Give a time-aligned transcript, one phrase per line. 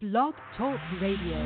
[0.00, 1.36] Blog Talk Radio.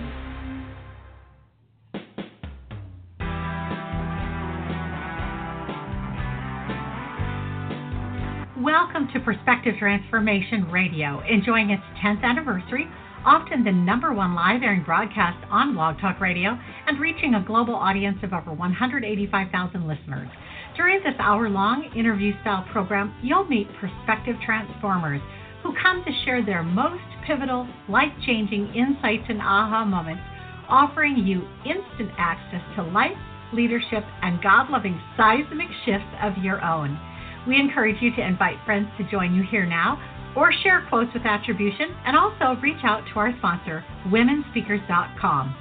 [8.63, 12.87] Welcome to Perspective Transformation Radio, enjoying its 10th anniversary,
[13.27, 17.75] often the number one live airing broadcast on Blog Talk Radio, and reaching a global
[17.75, 20.29] audience of over 185,000 listeners.
[20.77, 25.21] During this hour long interview style program, you'll meet perspective transformers
[25.65, 30.23] who come to share their most pivotal, life changing insights and aha moments,
[30.69, 33.17] offering you instant access to life,
[33.55, 37.01] leadership, and God loving seismic shifts of your own.
[37.49, 39.99] We encourage you to invite friends to join you here now
[40.37, 45.57] or share quotes with attribution and also reach out to our sponsor, womenspeakers.com.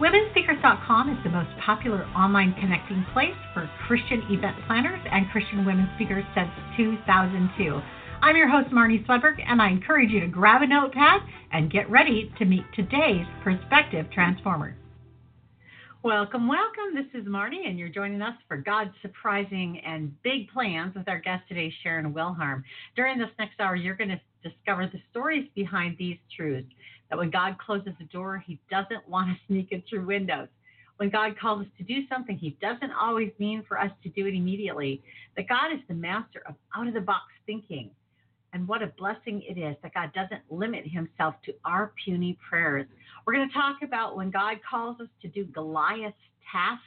[0.00, 5.88] Womenspeakers.com is the most popular online connecting place for Christian event planners and Christian women
[5.96, 7.80] speakers since 2002.
[8.26, 11.20] I'm your host, Marnie Swedberg, and I encourage you to grab a notepad
[11.52, 14.76] and get ready to meet today's Perspective Transformer.
[16.02, 16.92] Welcome, welcome.
[16.92, 21.20] This is Marnie, and you're joining us for God's surprising and big plans with our
[21.20, 22.64] guest today, Sharon Wilharm.
[22.96, 26.66] During this next hour, you're going to discover the stories behind these truths
[27.10, 30.48] that when God closes a door, He doesn't want to sneak it through windows.
[30.96, 34.26] When God calls us to do something, He doesn't always mean for us to do
[34.26, 35.00] it immediately.
[35.36, 37.90] That God is the master of out of the box thinking
[38.56, 42.86] and what a blessing it is that God doesn't limit himself to our puny prayers.
[43.26, 46.16] We're going to talk about when God calls us to do Goliath's
[46.50, 46.82] tasks,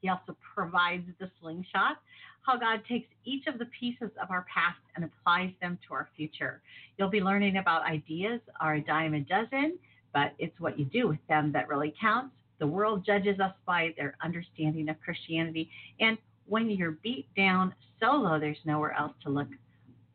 [0.00, 1.98] he also provides the slingshot,
[2.40, 6.08] how God takes each of the pieces of our past and applies them to our
[6.16, 6.62] future.
[6.96, 9.78] You'll be learning about ideas are a dime a dozen,
[10.14, 12.34] but it's what you do with them that really counts.
[12.60, 15.68] The world judges us by their understanding of Christianity,
[16.00, 19.48] and when you're beat down so low, there's nowhere else to look.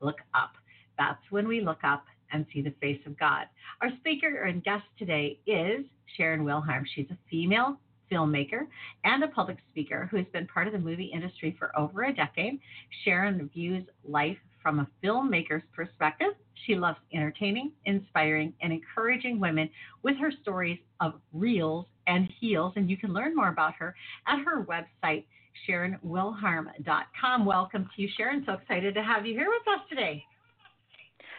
[0.01, 0.53] Look up.
[0.97, 3.45] That's when we look up and see the face of God.
[3.81, 5.85] Our speaker and guest today is
[6.17, 6.83] Sharon Wilharm.
[6.95, 7.77] She's a female
[8.11, 8.67] filmmaker
[9.03, 12.13] and a public speaker who has been part of the movie industry for over a
[12.13, 12.59] decade.
[13.03, 16.33] Sharon views life from a filmmaker's perspective.
[16.65, 19.69] She loves entertaining, inspiring, and encouraging women
[20.03, 22.73] with her stories of reels and heels.
[22.75, 23.95] And you can learn more about her
[24.27, 25.25] at her website,
[25.69, 27.45] SharonWilharm.com.
[27.45, 28.43] Welcome to you, Sharon.
[28.45, 30.25] So excited to have you here with us today.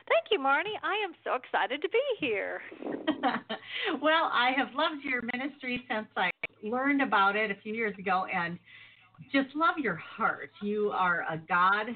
[0.09, 0.79] Thank you, Marnie.
[0.83, 2.61] I am so excited to be here.
[4.03, 6.31] well, I have loved your ministry since I
[6.63, 8.59] learned about it a few years ago and
[9.33, 10.51] just love your heart.
[10.63, 11.87] You are a God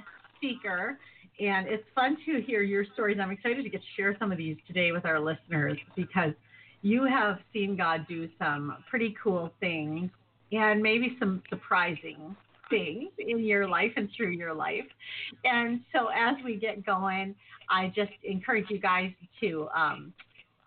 [0.40, 0.98] seeker,
[1.38, 3.18] and it's fun to hear your stories.
[3.20, 6.32] I'm excited to get to share some of these today with our listeners because
[6.82, 10.10] you have seen God do some pretty cool things
[10.52, 12.34] and maybe some surprising
[12.70, 14.86] things in your life and through your life.
[15.44, 17.34] And so as we get going,
[17.68, 19.10] I just encourage you guys
[19.40, 20.12] to um,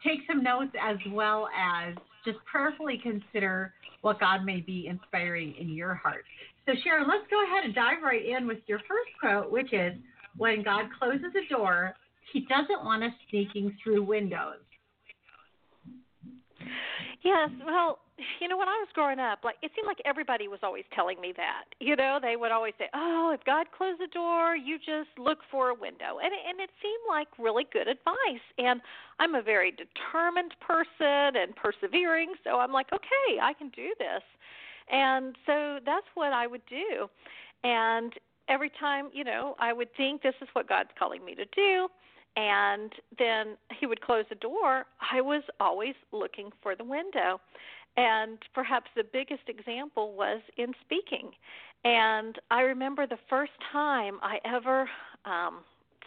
[0.05, 5.69] take some notes as well as just prayerfully consider what God may be inspiring in
[5.69, 6.25] your heart.
[6.65, 9.93] So, Sharon, let's go ahead and dive right in with your first quote, which is
[10.37, 11.95] When God closes a door,
[12.31, 14.59] he doesn't want us sneaking through windows.
[17.23, 17.99] Yes, well,
[18.39, 21.19] you know, when I was growing up, like it seemed like everybody was always telling
[21.19, 21.65] me that.
[21.79, 25.39] You know, they would always say, "Oh, if God closed the door, you just look
[25.49, 28.45] for a window," and and it seemed like really good advice.
[28.57, 28.81] And
[29.19, 34.23] I'm a very determined person and persevering, so I'm like, "Okay, I can do this,"
[34.91, 37.09] and so that's what I would do.
[37.63, 38.13] And
[38.49, 41.87] every time, you know, I would think this is what God's calling me to do
[42.35, 47.39] and then he would close the door, I was always looking for the window.
[47.95, 51.31] And perhaps the biggest example was in speaking.
[51.85, 54.89] And I remember the first time I ever
[55.25, 55.59] um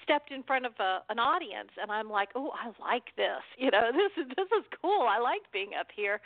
[0.02, 3.42] stepped in front of a, an audience and I'm like, "Oh, I like this.
[3.58, 5.02] You know, this is this is cool.
[5.02, 6.20] I like being up here."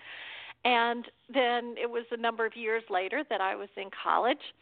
[0.64, 4.54] And then it was a number of years later that I was in college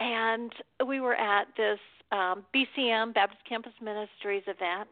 [0.00, 0.52] and
[0.86, 1.78] we were at this
[2.12, 4.90] um, BCM Baptist Campus Ministries event,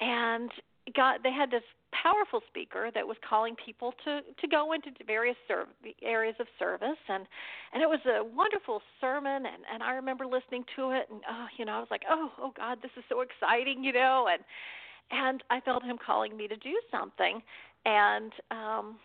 [0.00, 0.50] and
[0.94, 1.62] got they had this
[1.92, 5.68] powerful speaker that was calling people to to go into various serv-
[6.02, 7.26] areas of service and
[7.72, 11.46] and it was a wonderful sermon and and I remember listening to it and oh
[11.56, 14.42] you know I was like oh oh god this is so exciting you know and
[15.10, 17.42] and I felt him calling me to do something
[17.84, 18.96] and um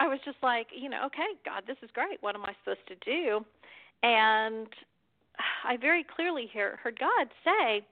[0.00, 2.18] I was just like you know okay god this is great.
[2.20, 3.44] What am I supposed to do?
[4.02, 4.68] And
[5.64, 7.84] I very clearly hear, heard God say,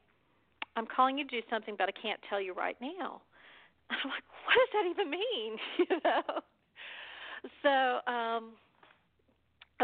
[0.77, 3.23] I'm calling you to do something, but I can't tell you right now.
[3.91, 5.57] I'm like, what does that even mean?
[5.79, 6.41] you know.
[7.63, 8.53] So um,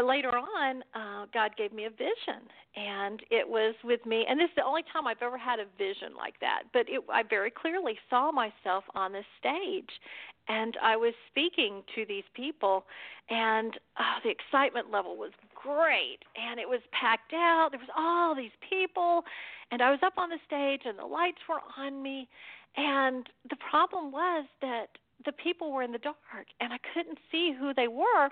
[0.01, 2.41] later on, uh, God gave me a vision,
[2.75, 4.25] and it was with me.
[4.27, 6.63] And this is the only time I've ever had a vision like that.
[6.73, 9.89] But it, I very clearly saw myself on this stage,
[10.47, 12.85] and I was speaking to these people,
[13.29, 17.69] and oh, the excitement level was great, and it was packed out.
[17.71, 19.23] There was all these people,
[19.69, 22.27] and I was up on the stage, and the lights were on me,
[22.77, 24.87] and the problem was that
[25.25, 28.29] the people were in the dark, and I couldn't see who they were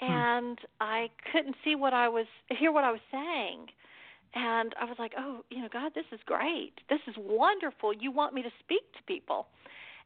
[0.00, 0.12] Hmm.
[0.12, 3.66] and I couldn't see what I was hear what I was saying.
[4.34, 6.74] And I was like, "Oh, you know, God, this is great.
[6.90, 7.92] This is wonderful.
[7.92, 9.46] You want me to speak to people."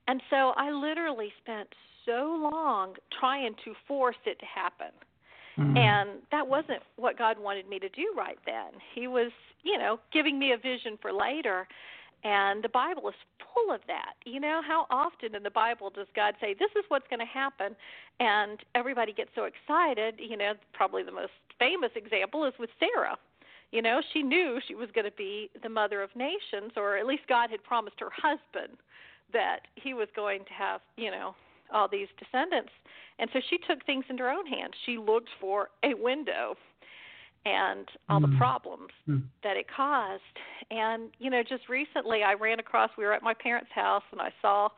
[0.07, 1.69] And so I literally spent
[2.07, 4.93] so long trying to force it to happen.
[5.59, 5.77] Mm-hmm.
[5.77, 8.81] And that wasn't what God wanted me to do right then.
[8.95, 9.31] He was,
[9.63, 11.67] you know, giving me a vision for later.
[12.23, 14.15] And the Bible is full of that.
[14.27, 17.27] You know, how often in the Bible does God say, This is what's going to
[17.27, 17.75] happen?
[18.19, 20.17] And everybody gets so excited.
[20.19, 23.17] You know, probably the most famous example is with Sarah.
[23.73, 27.07] You know, she knew she was going to be the mother of nations, or at
[27.07, 28.77] least God had promised her husband
[29.33, 31.35] that he was going to have, you know,
[31.73, 32.73] all these descendants.
[33.19, 34.75] And so she took things into her own hands.
[34.87, 36.57] She looked for a window
[37.47, 38.31] and all mm.
[38.31, 39.23] the problems mm.
[39.43, 40.23] that it caused.
[40.71, 44.21] And you know, just recently I ran across we were at my parents' house and
[44.21, 44.69] I saw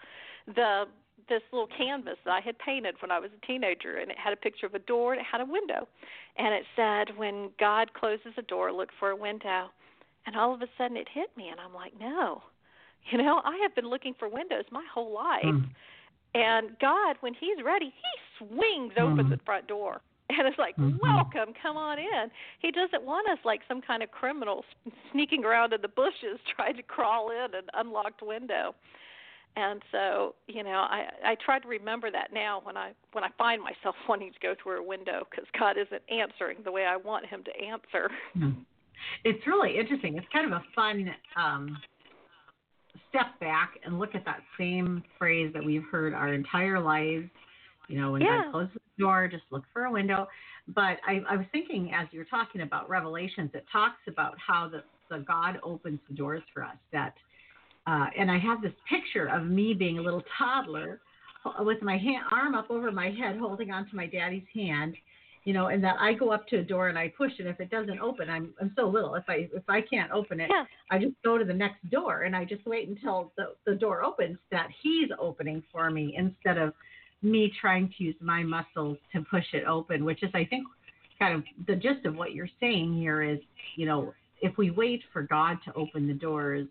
[0.46, 0.84] the
[1.28, 4.32] this little canvas that I had painted when I was a teenager and it had
[4.32, 5.86] a picture of a door and it had a window.
[6.36, 9.68] And it said when God closes a door, look for a window.
[10.26, 12.42] And all of a sudden it hit me and I'm like, "No.
[13.10, 15.68] You know, I have been looking for windows my whole life." Mm.
[16.34, 20.98] And God, when he's ready, he swings open the front door and it's like, mm-hmm.
[21.02, 22.30] welcome, come on in.
[22.60, 24.64] He doesn't want us like some kind of criminal
[25.12, 28.74] sneaking around in the bushes trying to crawl in an unlocked window.
[29.54, 33.28] And so, you know, I I try to remember that now when I when I
[33.36, 36.96] find myself wanting to go through a window because God isn't answering the way I
[36.96, 38.10] want Him to answer.
[38.32, 38.62] Hmm.
[39.24, 40.16] It's really interesting.
[40.16, 41.76] It's kind of a fun um,
[43.08, 47.28] step back and look at that same phrase that we've heard our entire lives.
[47.92, 48.44] You know, when yeah.
[48.44, 50.26] God closes door, just look for a window.
[50.68, 54.82] But I, I was thinking as you're talking about Revelations, it talks about how the,
[55.10, 56.76] the God opens the doors for us.
[56.90, 57.14] That,
[57.86, 61.00] uh, and I have this picture of me being a little toddler
[61.60, 64.94] with my hand, arm up over my head, holding onto my daddy's hand,
[65.44, 67.46] you know, and that I go up to a door and I push it.
[67.46, 69.16] If it doesn't open, I'm I'm so little.
[69.16, 70.64] If I if I can't open it, yeah.
[70.90, 74.02] I just go to the next door and I just wait until the the door
[74.02, 76.72] opens that he's opening for me instead of
[77.22, 80.66] me trying to use my muscles to push it open, which is, I think,
[81.18, 83.38] kind of the gist of what you're saying here is,
[83.76, 86.66] you know, if we wait for God to open the doors,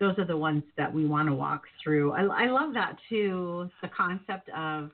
[0.00, 2.12] those are the ones that we want to walk through.
[2.12, 4.90] I, I love that too, the concept of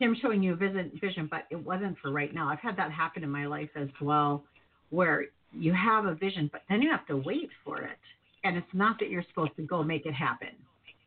[0.00, 2.48] him showing you a vision, vision, but it wasn't for right now.
[2.48, 4.42] I've had that happen in my life as well,
[4.90, 7.98] where you have a vision, but then you have to wait for it.
[8.42, 10.48] And it's not that you're supposed to go make it happen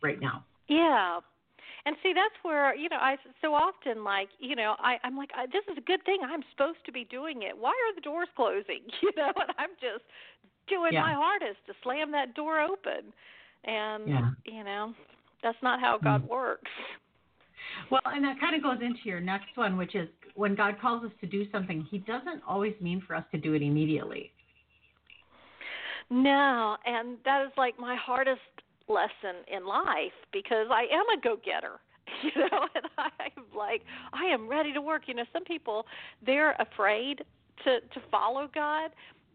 [0.01, 0.45] right now.
[0.67, 1.19] Yeah,
[1.87, 5.29] and see that's where you know i so often like you know i i'm like
[5.33, 8.01] I, this is a good thing i'm supposed to be doing it why are the
[8.01, 10.03] doors closing you know and i'm just
[10.67, 11.01] doing yeah.
[11.01, 13.13] my hardest to slam that door open
[13.63, 14.29] and yeah.
[14.45, 14.93] you know
[15.41, 16.29] that's not how god mm.
[16.29, 16.71] works
[17.89, 21.03] well and that kind of goes into your next one which is when god calls
[21.05, 24.31] us to do something he doesn't always mean for us to do it immediately
[26.09, 28.41] no and that is like my hardest
[28.87, 31.79] lesson in life because I am a go getter.
[32.23, 35.03] You know, and I'm like, I am ready to work.
[35.07, 35.85] You know, some people
[36.25, 37.23] they're afraid
[37.65, 38.91] to to follow God,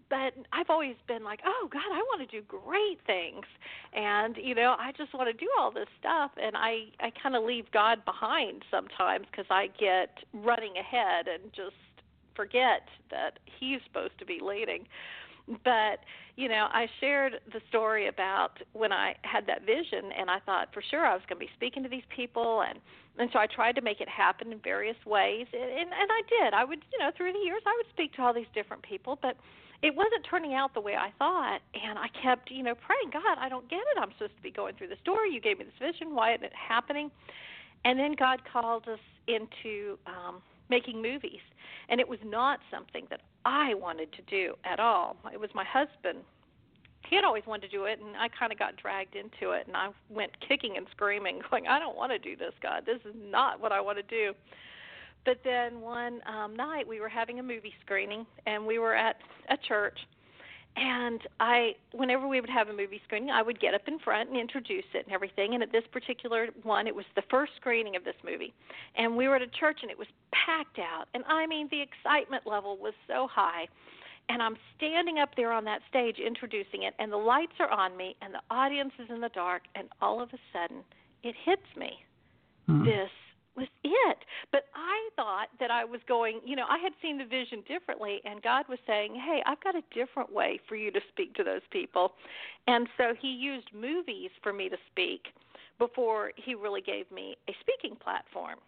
[0.09, 3.44] but I've always been like, oh God, I want to do great things,
[3.92, 7.37] and you know, I just want to do all this stuff, and I I kind
[7.37, 11.76] of leave God behind sometimes because I get running ahead and just
[12.35, 14.87] forget that He's supposed to be leading
[15.64, 16.00] but
[16.37, 20.68] you know i shared the story about when i had that vision and i thought
[20.72, 22.78] for sure i was going to be speaking to these people and
[23.18, 26.22] and so i tried to make it happen in various ways and and, and i
[26.28, 26.54] did.
[26.54, 29.18] I would you know through the years i would speak to all these different people
[29.20, 29.37] but
[29.82, 33.38] it wasn't turning out the way i thought and i kept you know praying god
[33.38, 33.99] i don't get it.
[34.00, 36.14] I'm supposed to be going through this door you gave me this vision.
[36.14, 37.11] Why isn't it happening?
[37.84, 41.40] And then god called us into um making movies
[41.89, 45.17] and it was not something that I wanted to do at all.
[45.33, 46.19] It was my husband.
[47.09, 49.67] He had always wanted to do it, and I kind of got dragged into it,
[49.67, 52.85] and I went kicking and screaming, going, "I don't want to do this, God.
[52.87, 54.33] This is not what I want to do."
[55.25, 59.17] But then one um, night we were having a movie screening, and we were at
[59.51, 59.99] a church,
[60.76, 64.31] and I, whenever we would have a movie screening, I would get up in front
[64.31, 65.55] and introduce it and everything.
[65.55, 68.55] And at this particular one, it was the first screening of this movie,
[68.97, 71.09] and we were at a church and it was packed out.
[71.14, 73.69] And I mean, the excitement level was so high.
[74.29, 77.97] And I'm standing up there on that stage introducing it, and the lights are on
[77.97, 80.85] me, and the audience is in the dark, and all of a sudden,
[81.25, 81.99] it hits me.
[82.69, 82.85] Mm-hmm.
[82.85, 83.11] This
[83.56, 84.18] was it.
[84.50, 88.21] But I thought that I was going, you know, I had seen the vision differently,
[88.25, 91.44] and God was saying, hey, I've got a different way for you to speak to
[91.44, 92.12] those people.
[92.66, 95.26] And so He used movies for me to speak
[95.78, 98.59] before He really gave me a speaking platform.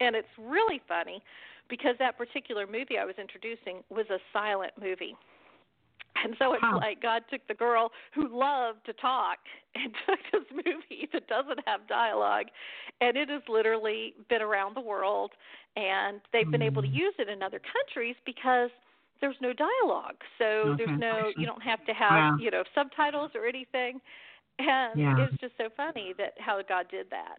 [0.00, 1.22] And it's really funny
[1.68, 5.14] because that particular movie I was introducing was a silent movie.
[6.22, 9.38] And so it's like God took the girl who loved to talk
[9.74, 12.46] and took this movie that doesn't have dialogue,
[13.00, 15.32] and it has literally been around the world,
[15.76, 16.52] and they've mm.
[16.52, 16.94] been able to mm.
[16.94, 18.70] use it in other countries because
[19.20, 20.16] there's no dialogue.
[20.38, 20.84] So okay.
[20.84, 22.36] there's no, you don't have to have, wow.
[22.40, 24.00] you know, subtitles or anything.
[24.58, 25.16] And yeah.
[25.18, 27.38] it's just so funny that how God did that.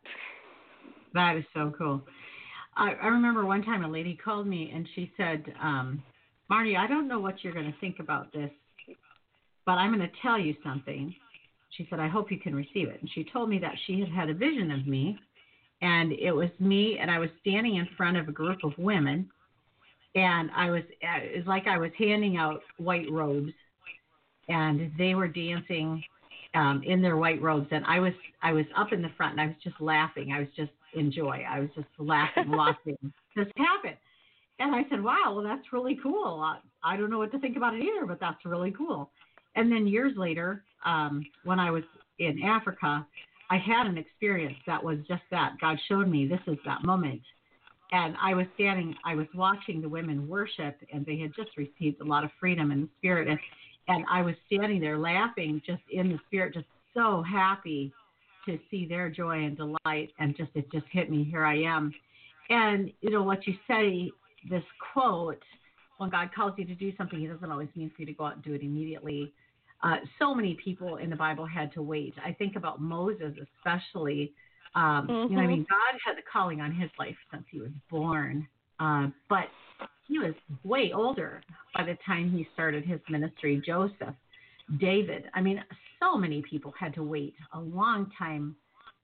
[1.13, 2.01] That is so cool.
[2.75, 6.01] I, I remember one time a lady called me and she said, um,
[6.49, 8.51] Marnie, I don't know what you're going to think about this,
[9.65, 11.13] but I'm going to tell you something.
[11.77, 12.99] She said, I hope you can receive it.
[13.01, 15.17] And she told me that she had had a vision of me,
[15.81, 19.29] and it was me, and I was standing in front of a group of women,
[20.15, 23.53] and I was, it was like I was handing out white robes,
[24.49, 26.03] and they were dancing
[26.53, 28.13] um, in their white robes, and I was,
[28.43, 30.33] I was up in the front, and I was just laughing.
[30.33, 31.43] I was just in joy.
[31.49, 32.97] I was just laughing, laughing.
[33.35, 33.97] This happened.
[34.59, 36.39] And I said, wow, well, that's really cool.
[36.41, 39.09] I, I don't know what to think about it either, but that's really cool.
[39.55, 41.83] And then years later, um, when I was
[42.19, 43.05] in Africa,
[43.49, 45.55] I had an experience that was just that.
[45.59, 47.21] God showed me this is that moment.
[47.91, 51.99] And I was standing, I was watching the women worship, and they had just received
[51.99, 53.27] a lot of freedom in the spirit.
[53.27, 53.37] And,
[53.89, 57.91] and I was standing there laughing just in the spirit, just so happy
[58.45, 60.13] to see their joy and delight.
[60.19, 61.93] And just, it just hit me, here I am.
[62.49, 64.11] And, you know, what you say,
[64.49, 65.43] this quote,
[65.97, 68.25] when God calls you to do something, He doesn't always mean for you to go
[68.25, 69.33] out and do it immediately.
[69.83, 72.13] Uh, so many people in the Bible had to wait.
[72.23, 74.33] I think about Moses especially.
[74.75, 75.11] Um, mm-hmm.
[75.11, 75.47] You know, I mm-hmm.
[75.47, 78.47] mean, God had a calling on his life since he was born,
[78.79, 79.47] uh, but
[80.07, 80.33] he was
[80.63, 81.41] way older
[81.75, 83.61] by the time he started his ministry.
[83.65, 84.15] Joseph,
[84.79, 85.25] David.
[85.33, 85.63] I mean,
[85.99, 88.55] so many people had to wait a long time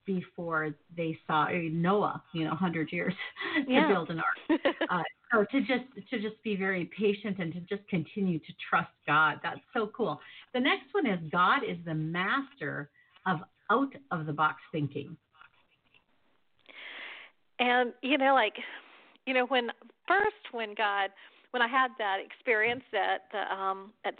[0.07, 3.13] before they saw Noah, you know, 100 years
[3.67, 3.87] to yeah.
[3.87, 4.61] build an ark.
[4.89, 8.89] Uh, so to just to just be very patient and to just continue to trust
[9.05, 9.35] God.
[9.43, 10.17] That's so cool.
[10.53, 12.89] The next one is God is the master
[13.25, 15.17] of out of the box thinking.
[17.59, 18.53] And you know, like
[19.25, 19.69] you know, when
[20.07, 21.09] first when God
[21.51, 24.13] when I had that experience at the um at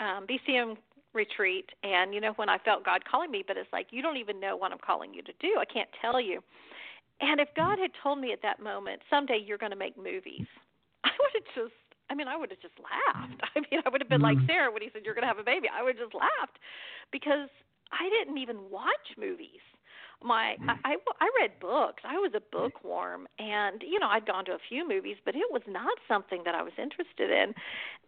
[0.00, 0.76] um BCM
[1.16, 4.18] retreat and you know when I felt God calling me, but it's like you don't
[4.18, 5.56] even know what I'm calling you to do.
[5.58, 6.40] I can't tell you.
[7.20, 10.46] And if God had told me at that moment, someday you're going to make movies,
[11.04, 11.74] I would have just
[12.08, 13.42] I mean, I would have just laughed.
[13.56, 14.38] I mean, I would have been mm-hmm.
[14.38, 15.66] like Sarah when he said you're going to have a baby.
[15.66, 16.60] I would have just laughed
[17.10, 17.50] because
[17.90, 19.64] I didn't even watch movies
[20.22, 20.70] my mm-hmm.
[20.70, 22.02] I, I I read books.
[22.04, 22.64] I was a mm-hmm.
[22.64, 26.42] bookworm, and you know I'd gone to a few movies, but it was not something
[26.44, 27.54] that I was interested in.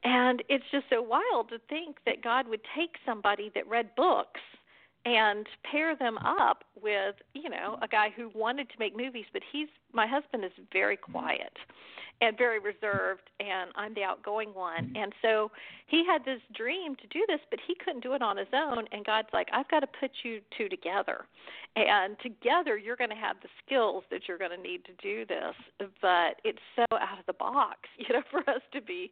[0.04, 4.40] And it's just so wild to think that God would take somebody that read books
[5.08, 9.42] and pair them up with you know a guy who wanted to make movies, but
[9.50, 11.52] he's my husband is very quiet
[12.20, 14.86] and very reserved and I'm the outgoing one.
[14.86, 14.96] Mm-hmm.
[14.96, 15.50] And so
[15.86, 18.84] he had this dream to do this, but he couldn't do it on his own
[18.92, 21.24] and God's like, I've got to put you two together.
[21.76, 25.24] And together you're going to have the skills that you're going to need to do
[25.26, 25.54] this,
[26.02, 29.10] but it's so out of the box, you know, for us to be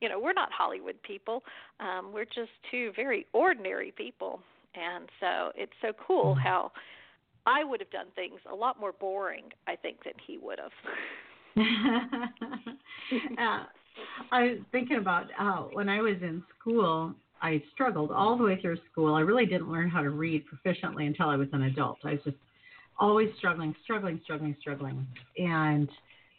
[0.00, 1.42] you know, we're not Hollywood people.
[1.78, 4.40] Um, we're just two very ordinary people.
[4.74, 6.40] And so it's so cool mm-hmm.
[6.40, 6.72] how
[7.46, 10.70] I would have done things a lot more boring, I think, than he would have.
[13.38, 13.64] uh,
[14.30, 18.60] I was thinking about uh, when I was in school, I struggled all the way
[18.60, 19.14] through school.
[19.14, 21.98] I really didn't learn how to read proficiently until I was an adult.
[22.04, 22.36] I was just
[22.98, 25.06] always struggling, struggling, struggling, struggling.
[25.38, 25.88] And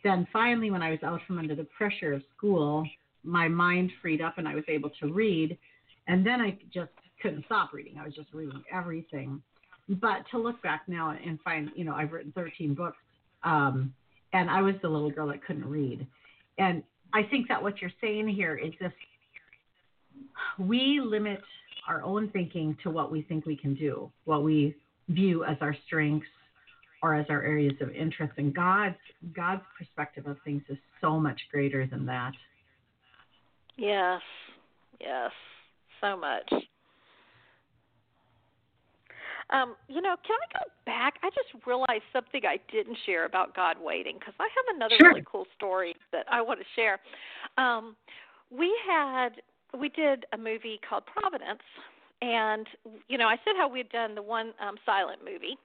[0.04, 2.88] then finally, when I was out from under the pressure of school,
[3.24, 5.58] my mind freed up and I was able to read.
[6.08, 7.98] And then I just couldn't stop reading.
[8.00, 9.42] I was just reading everything.
[9.90, 12.98] But to look back now and find, you know, I've written 13 books.
[13.44, 13.94] Um,
[14.34, 16.08] and I was the little girl that couldn't read.
[16.58, 18.92] And I think that what you're saying here is this
[20.58, 21.42] we limit
[21.88, 24.76] our own thinking to what we think we can do, what we
[25.10, 26.28] view as our strengths
[27.02, 28.34] or as our areas of interest.
[28.38, 28.96] And God's
[29.36, 32.34] God's perspective of things is so much greater than that.
[33.78, 34.22] Yes.
[35.00, 35.32] Yes.
[36.00, 36.52] so much.
[39.52, 41.16] Um, you know, can I go back?
[41.24, 45.10] I just realized something I didn't share about God waiting because I have another sure.
[45.10, 47.00] really cool story that I want to share.
[47.58, 47.96] Um,
[48.50, 49.42] we had
[49.78, 51.64] we did a movie called Providence,
[52.22, 52.68] and
[53.08, 55.58] you know, I said how we had done the one um, silent movie,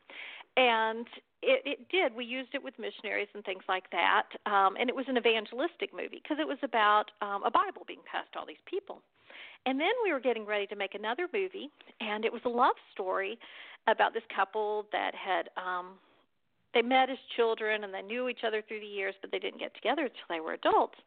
[0.56, 1.06] and
[1.42, 2.14] it, it did.
[2.14, 5.92] We used it with missionaries and things like that, um, and it was an evangelistic
[5.92, 9.00] movie because it was about um, a Bible being passed to all these people.
[9.66, 12.76] And then we were getting ready to make another movie, and it was a love
[12.92, 13.36] story
[13.88, 15.94] about this couple that had um
[16.74, 19.60] they met as children and they knew each other through the years, but they didn't
[19.60, 20.98] get together until they were adults.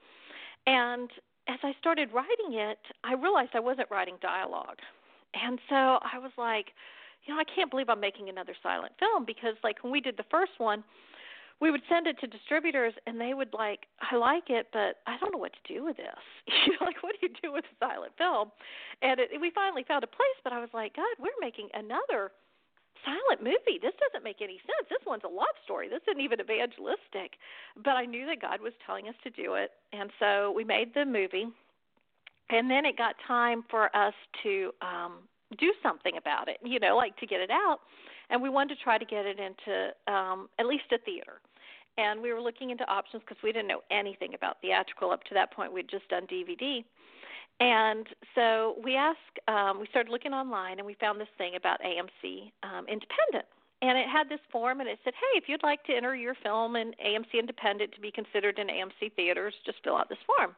[0.66, 1.12] And
[1.48, 4.80] as I started writing it, I realized I wasn't writing dialogue.
[5.36, 6.68] And so I was like,
[7.26, 10.18] you know, I can't believe I'm making another silent film because like when we did
[10.18, 10.84] the first one,
[11.60, 15.18] we would send it to distributors and they would like i like it but i
[15.20, 16.24] don't know what to do with this
[16.66, 18.50] you know like what do you do with a silent film
[19.02, 22.32] and it, we finally found a place but i was like god we're making another
[23.06, 23.80] silent movie.
[23.82, 24.88] This doesn't make any sense.
[24.90, 25.90] This one's a love story.
[25.90, 27.38] This isn't even evangelistic.
[27.76, 29.72] But i knew that god was telling us to do it.
[29.94, 31.48] And so we made the movie.
[32.50, 34.14] And then it got time for us
[34.44, 35.24] to um
[35.58, 37.80] do something about it you know like to get it out.
[38.30, 41.42] And we wanted to try to get it into um at least a theater.
[41.98, 45.34] And we were looking into options because we didn't know anything about theatrical up to
[45.34, 45.74] that point.
[45.74, 46.86] We'd just done DVD.
[47.60, 51.80] And so we asked, um, we started looking online, and we found this thing about
[51.82, 53.46] AMC um, Independent.
[53.82, 56.36] And it had this form, and it said, hey, if you'd like to enter your
[56.44, 60.56] film in AMC Independent to be considered in AMC theaters, just fill out this form.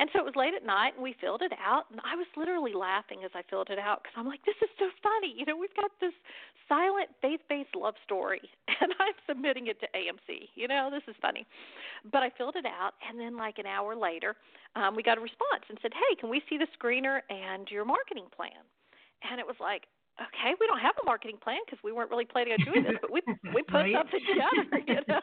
[0.00, 2.24] And so it was late at night, and we filled it out, and I was
[2.34, 5.36] literally laughing as I filled it out because I'm like, this is so funny.
[5.36, 6.16] You know, we've got this
[6.72, 8.40] silent faith-based love story,
[8.80, 10.48] and I'm submitting it to AMC.
[10.56, 11.44] You know, this is funny.
[12.10, 14.36] But I filled it out, and then like an hour later,
[14.74, 17.84] um, we got a response and said, hey, can we see the screener and your
[17.84, 18.64] marketing plan?
[19.30, 19.84] And it was like,
[20.20, 22.96] okay, we don't have a marketing plan because we weren't really planning on doing this,
[23.00, 23.20] but we
[23.54, 23.96] we put right?
[23.96, 24.64] something together.
[24.90, 25.20] You know,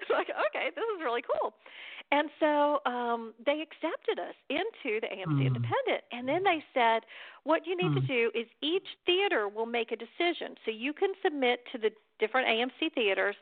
[0.00, 1.54] it's like okay, this is really cool.
[2.10, 5.46] And so um, they accepted us into the AMC Hmm.
[5.46, 6.04] Independent.
[6.10, 7.02] And then they said,
[7.44, 8.06] what you need to Hmm.
[8.06, 10.56] do is each theater will make a decision.
[10.64, 13.36] So you can submit to the different AMC theaters,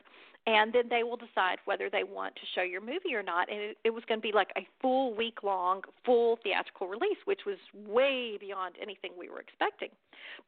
[0.47, 3.51] and then they will decide whether they want to show your movie or not.
[3.51, 7.17] And it, it was going to be like a full week long, full theatrical release,
[7.25, 9.89] which was way beyond anything we were expecting.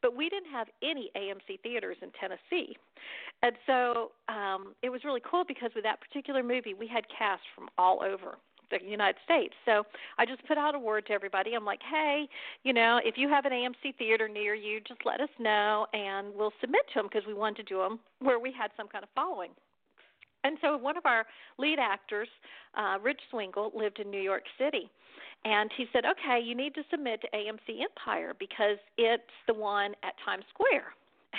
[0.02, 2.78] But we didn't have any AMC theaters in Tennessee.
[3.44, 7.44] And so um, it was really cool because with that particular movie, we had cast
[7.54, 8.38] from all over
[8.72, 9.54] the United States.
[9.66, 9.84] So
[10.18, 11.56] I just put out a word to everybody.
[11.56, 12.30] I'm like, hey,
[12.64, 16.28] you know, if you have an AMC theater near you, just let us know and
[16.36, 19.04] we'll submit to them because we wanted to do them where we had some kind
[19.04, 19.50] of following.
[20.44, 21.26] And so one of our
[21.58, 22.28] lead actors,
[22.76, 24.90] uh, Rich Swingle, lived in New York City.
[25.46, 29.94] And he said, okay, you need to submit to AMC Empire because it's the one
[30.04, 30.94] at Times Square.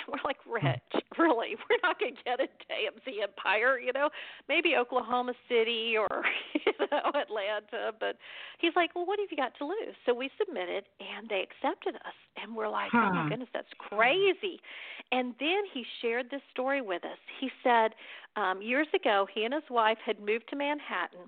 [0.07, 1.55] And we're like, Rich, really?
[1.69, 4.09] We're not going to get it to AMC Empire, you know?
[4.47, 7.93] Maybe Oklahoma City or, you know, Atlanta.
[7.99, 8.17] But
[8.59, 9.95] he's like, well, what have you got to lose?
[10.05, 12.17] So we submitted, and they accepted us.
[12.41, 14.59] And we're like, oh, my goodness, that's crazy.
[15.11, 17.17] And then he shared this story with us.
[17.39, 17.91] He said,
[18.37, 21.27] um, years ago, he and his wife had moved to Manhattan,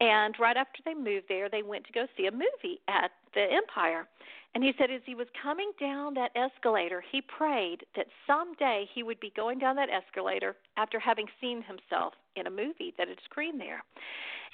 [0.00, 3.46] and right after they moved there, they went to go see a movie at the
[3.50, 4.06] Empire.
[4.54, 9.02] And he said, as he was coming down that escalator, he prayed that someday he
[9.02, 13.18] would be going down that escalator after having seen himself in a movie that had
[13.24, 13.82] screened there.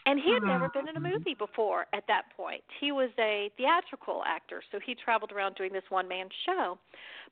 [0.07, 1.19] And he had never been in a mm-hmm.
[1.19, 2.63] movie before at that point.
[2.81, 6.79] He was a theatrical actor, so he traveled around doing this one man show.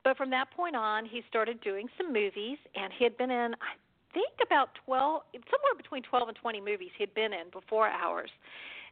[0.04, 3.54] But from that point on, he started doing some movies, and he had been in,
[3.54, 3.78] I
[4.12, 8.30] think, about 12, somewhere between 12 and 20 movies he had been in before ours.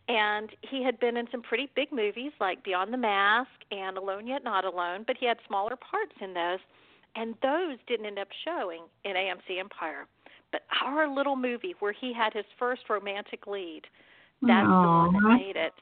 [0.08, 4.26] And he had been in some pretty big movies like Beyond the Mask and Alone
[4.26, 6.58] Yet Not Alone, but he had smaller parts in those.
[7.16, 10.06] And those didn't end up showing in AMC Empire.
[10.52, 13.82] But our little movie where he had his first romantic lead,
[14.42, 15.72] that's the one that made it.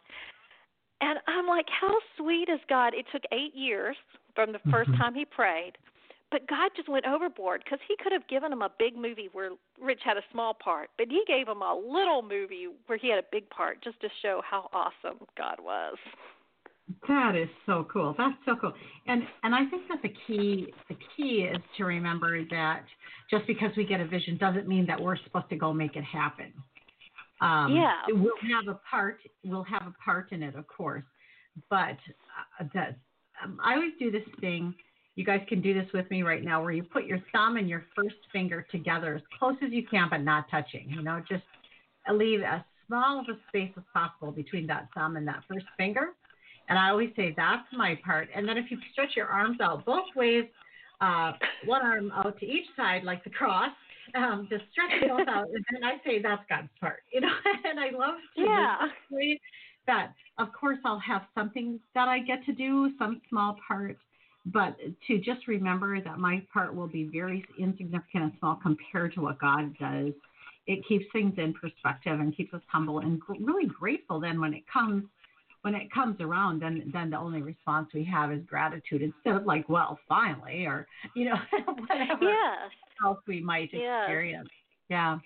[1.00, 2.94] And I'm like, how sweet is God?
[2.94, 3.96] It took eight years
[4.36, 4.96] from the 1st Mhm.
[4.98, 5.72] time he prayed,
[6.32, 9.50] but God just went overboard because he could have given him a big movie where
[9.80, 13.18] Rich had a small part, but he gave him a little movie where he had
[13.18, 15.96] a big part just to show how awesome God was.
[17.06, 18.14] That is so cool.
[18.18, 18.72] That's so cool.
[19.06, 22.84] And and I think that the key the key is to remember that
[23.30, 26.04] just because we get a vision doesn't mean that we're supposed to go make it
[26.04, 26.52] happen.
[27.40, 27.94] Um, Yeah.
[28.08, 29.18] We'll have a part.
[29.44, 31.04] We'll have a part in it, of course.
[31.70, 31.98] But
[32.60, 32.96] uh, that
[33.42, 34.74] um, I always do this thing.
[35.14, 37.68] You guys can do this with me right now, where you put your thumb and
[37.68, 40.88] your first finger together as close as you can, but not touching.
[40.90, 41.44] You know, just
[42.10, 46.08] leave as small of a space as possible between that thumb and that first finger
[46.68, 48.28] And I always say that's my part.
[48.34, 50.44] And then if you stretch your arms out both ways,
[51.00, 51.32] uh,
[51.64, 53.70] one arm out to each side like the cross,
[54.14, 57.28] um, just stretch it both out, and then I say that's God's part, you know.
[57.68, 58.76] and I love to Yeah.
[59.10, 59.38] say
[59.86, 60.12] that.
[60.38, 63.98] Of course, I'll have something that I get to do, some small part,
[64.46, 64.76] but
[65.06, 69.38] to just remember that my part will be very insignificant and small compared to what
[69.38, 70.12] God does.
[70.66, 74.20] It keeps things in perspective and keeps us humble and really grateful.
[74.20, 75.04] Then when it comes
[75.62, 79.46] when it comes around, then then the only response we have is gratitude instead of
[79.46, 81.36] like, well, finally, or you know,
[81.88, 82.70] whatever Yes.
[83.04, 83.82] else we might Yes.
[84.02, 84.48] experience.
[84.88, 85.18] Yeah.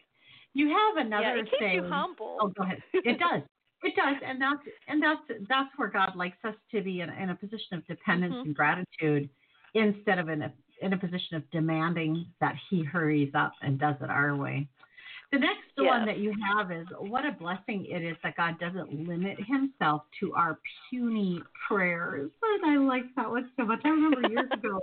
[0.53, 2.39] You have another yeah, it keeps you humble.
[2.41, 2.83] Oh, go ahead.
[2.93, 3.43] It does.
[3.83, 7.31] It does, and that's and that's that's where God likes us to be in, in
[7.31, 8.45] a position of dependence Mhm.
[8.47, 9.29] and gratitude,
[9.75, 13.97] instead of in a in a position of demanding that He hurries up and does
[14.01, 14.67] it our way.
[15.33, 18.93] The next one that you have is what a blessing it is that God doesn't
[19.09, 20.59] limit Himself to our
[20.89, 22.31] puny prayers.
[22.43, 23.81] And I like that one so much.
[23.85, 24.81] I remember years ago,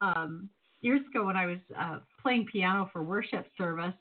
[0.00, 3.94] um, years ago when I was uh, playing piano for worship service,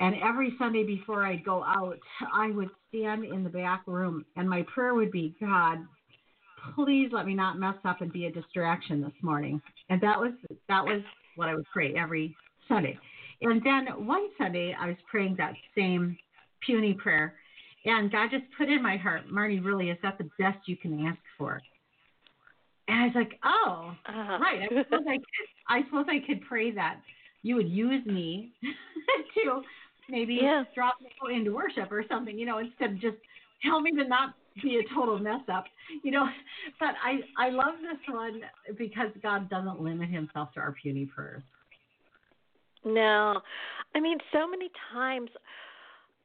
[0.00, 1.98] and every Sunday before I'd go out,
[2.32, 5.78] I would stand in the back room, and my prayer would be, God,
[6.74, 9.60] please let me not mess up and be a distraction this morning.
[9.88, 10.32] And that was
[10.68, 11.02] that was
[11.36, 12.34] what I would pray every
[12.68, 12.98] Sunday.
[13.42, 16.16] And then one Sunday, I was praying that same
[16.64, 17.34] puny prayer,
[17.84, 21.06] and God just put in my heart, Marnie, really, is that the best you can
[21.06, 21.60] ask for?
[22.88, 24.38] And I was like, oh, Uh-huh.
[24.40, 24.62] right.
[24.62, 25.48] I suppose I could.
[25.68, 27.00] I suppose I could pray that
[27.42, 28.52] you would use me
[29.34, 29.62] to
[30.08, 30.64] maybe Yeah.
[30.74, 33.16] drop me into worship or something, you know, instead of just
[33.62, 35.64] help me to not be a total mess up,
[36.02, 36.28] you know.
[36.80, 38.42] But I I love this one
[38.76, 41.42] because God doesn't limit Himself to our puny prayers.
[42.84, 43.40] No,
[43.94, 45.30] I mean, so many times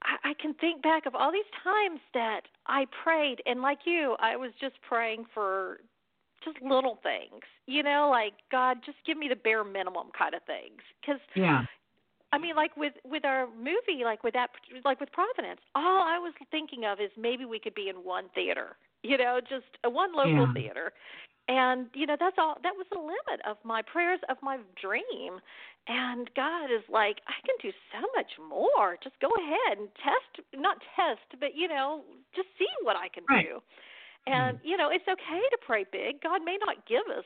[0.03, 4.15] I, I can think back of all these times that I prayed, and like you,
[4.19, 5.81] I was just praying for
[6.43, 10.43] just little things, you know, like God, just give me the bare minimum kind of
[10.43, 10.81] things.
[10.99, 11.63] Because Yeah.
[12.33, 14.49] I mean, like with with our movie, like with that,
[14.85, 18.25] like with Providence, all I was thinking of is maybe we could be in one
[18.33, 20.53] theater, you know, just uh, one local Yeah.
[20.53, 20.93] theater,
[21.49, 22.57] and you know that's all.
[22.63, 25.41] That was the limit of my prayers of my dream,
[25.87, 28.97] and God is like, I can do so much more.
[29.03, 32.03] Just go ahead and test, not test, but you know,
[32.35, 33.47] just see what I can Right.
[33.49, 33.61] do.
[34.27, 34.61] And mm.
[34.63, 36.21] you know, it's okay to pray big.
[36.21, 37.25] God may not give us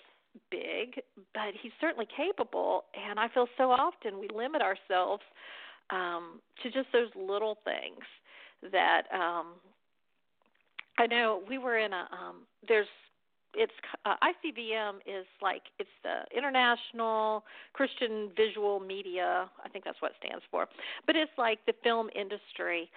[0.51, 1.01] big,
[1.33, 2.85] but he's certainly capable.
[3.09, 5.23] And I feel so often we limit ourselves
[5.89, 8.03] um, to just those little things
[8.71, 9.53] that um,
[10.97, 12.35] I know we were in a um,
[12.67, 12.87] there's
[13.53, 13.71] it's
[14.05, 17.43] uh, ICVM is like it's the International
[17.73, 20.67] Christian Visual Media I think that's what it stands for,
[21.05, 22.89] but it's like the film industry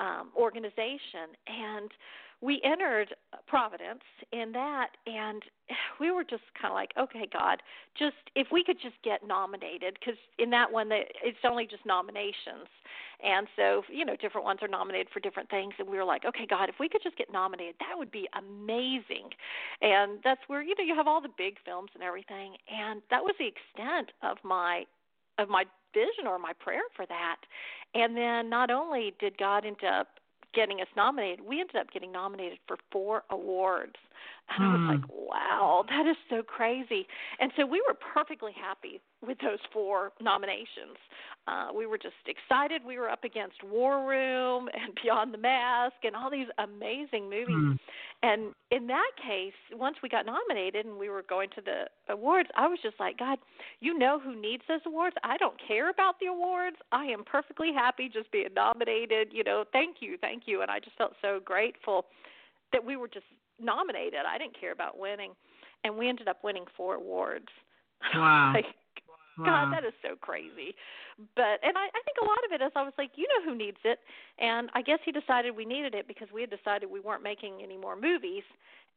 [0.00, 1.90] um, organization and
[2.42, 3.14] we entered
[3.46, 4.02] Providence
[4.32, 5.42] in that, and
[6.00, 7.62] we were just kind of like, okay, God,
[7.96, 11.86] just if we could just get nominated, because in that one, the, it's only just
[11.86, 12.66] nominations,
[13.24, 16.24] and so you know, different ones are nominated for different things, and we were like,
[16.24, 19.30] okay, God, if we could just get nominated, that would be amazing,
[19.80, 23.22] and that's where you know you have all the big films and everything, and that
[23.22, 24.84] was the extent of my
[25.38, 27.36] of my vision or my prayer for that,
[27.94, 30.08] and then not only did God end up
[30.54, 33.96] getting us nominated, we ended up getting nominated for four awards.
[34.48, 34.88] And I was Hmm.
[34.88, 37.06] like, wow, that is so crazy.
[37.40, 40.98] And so we were perfectly happy with those four nominations.
[41.48, 42.82] Uh, we were just excited.
[42.86, 47.56] We were up against War Room and Beyond the Mask and all these amazing movies.
[47.56, 47.72] Hmm.
[48.22, 52.48] And in that case, once we got nominated and we were going to the awards,
[52.56, 53.38] I was just like, God,
[53.80, 55.16] you know who needs those awards.
[55.24, 56.76] I don't care about the awards.
[56.92, 59.28] I am perfectly happy just being nominated.
[59.32, 60.62] You know, thank you, thank you.
[60.62, 62.06] And I just felt so grateful
[62.72, 63.26] that we were just
[63.60, 64.20] nominated.
[64.26, 65.32] I didn't care about winning,
[65.82, 67.48] and we ended up winning four awards.
[68.16, 68.50] Wow.
[68.52, 68.64] like,
[69.38, 69.46] Wow.
[69.46, 70.74] God, that is so crazy.
[71.36, 73.50] But and I, I think a lot of it is I was like, you know
[73.50, 73.98] who needs it,
[74.38, 77.60] and I guess he decided we needed it because we had decided we weren't making
[77.62, 78.44] any more movies.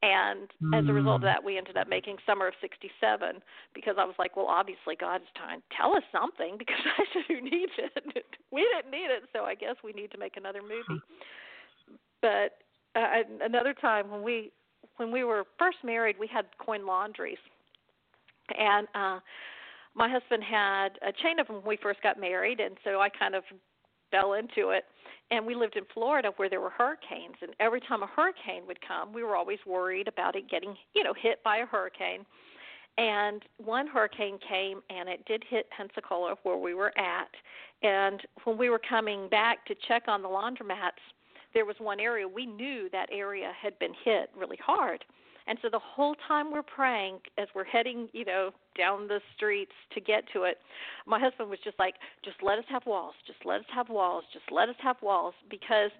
[0.02, 1.32] And as a result of Mm.
[1.32, 3.40] that, we ended up making Summer of '67
[3.74, 7.26] because I was like, well, obviously God is trying to tell us something because that's
[7.28, 8.04] who needs it.
[8.52, 11.00] we didn't need it, so I guess we need to make another movie.
[12.20, 12.58] But
[12.94, 14.52] uh, another time when we
[14.96, 17.38] when we were first married, we had coin laundries,
[18.58, 19.20] and uh
[19.96, 23.08] my husband had a chain of them when we first got married, and so I
[23.08, 23.42] kind of
[24.10, 24.84] fell into it.
[25.30, 28.78] And we lived in Florida where there were hurricanes, and every time a hurricane would
[28.86, 32.24] come, we were always worried about it getting, you know, hit by a hurricane.
[32.98, 37.30] And one hurricane came, and it did hit Pensacola where we were at.
[37.82, 41.02] And when we were coming back to check on the laundromats,
[41.54, 45.04] there was one area we knew that area had been hit really hard.
[45.46, 49.72] And so the whole time we're praying, as we're heading, you know, down the streets
[49.94, 50.58] to get to it,
[51.06, 53.14] my husband was just like, "Just let us have walls.
[53.26, 54.24] Just let us have walls.
[54.32, 55.90] Just let us have walls," because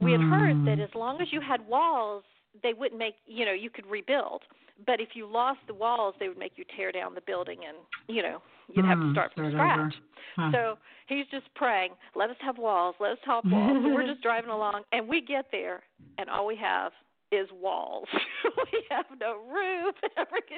[0.00, 0.84] we had heard that Mm.
[0.84, 2.22] as long as you had walls,
[2.62, 4.42] they wouldn't make, you know, you could rebuild.
[4.86, 7.76] But if you lost the walls, they would make you tear down the building, and
[8.06, 8.40] you know,
[8.72, 9.94] you'd have to Hmm, start from scratch.
[10.36, 10.50] Huh.
[10.52, 13.76] So he's just praying, let us have walls, let us have walls.
[13.82, 15.82] so we're just driving along, and we get there,
[16.18, 16.92] and all we have
[17.32, 18.08] is walls.
[18.72, 19.94] we have no roof.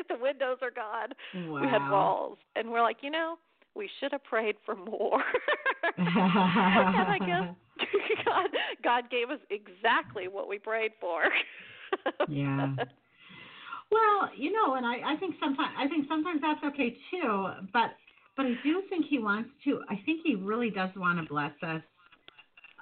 [0.08, 1.10] The windows are gone.
[1.34, 1.60] wow.
[1.60, 3.36] We had walls, and we're like, you know,
[3.76, 5.22] we should have prayed for more.
[5.98, 7.86] and I guess
[8.24, 8.50] God,
[8.82, 11.22] God gave us exactly what we prayed for.
[12.28, 12.74] Yeah.
[13.90, 17.48] Well, you know, and I, I think sometimes I think sometimes that's okay too.
[17.72, 17.90] But
[18.36, 19.80] but I do think he wants to.
[19.88, 21.82] I think he really does want to bless us,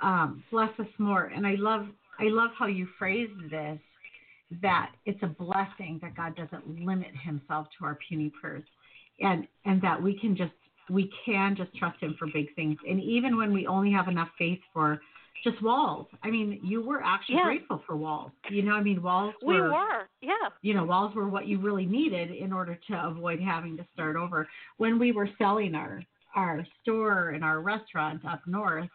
[0.03, 1.25] um, bless us more.
[1.35, 1.87] And I love
[2.19, 3.79] I love how you phrased this
[4.63, 8.65] that it's a blessing that God doesn't limit Himself to our puny prayers,
[9.21, 10.53] and and that we can just
[10.91, 12.79] we can just trust Him for big things.
[12.89, 15.01] And even when we only have enough faith for
[15.45, 16.07] just walls.
[16.23, 17.45] I mean, you were actually Yeah.
[17.45, 18.33] grateful for walls.
[18.51, 20.49] You know, I mean, walls we were were, yeah.
[20.63, 24.17] you know, walls were what you really needed in order to avoid having to start
[24.17, 24.49] over.
[24.79, 26.03] When we were selling our
[26.35, 28.89] our store and our restaurant up north,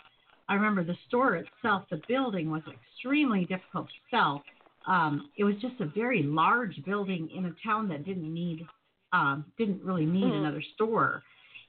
[0.50, 4.44] I remember the store itself, the building was extremely difficult to sell.
[4.86, 8.68] Um, it was just a very large building in a town that didn't need
[9.14, 10.40] um, didn't really need Mhm.
[10.40, 11.22] another store,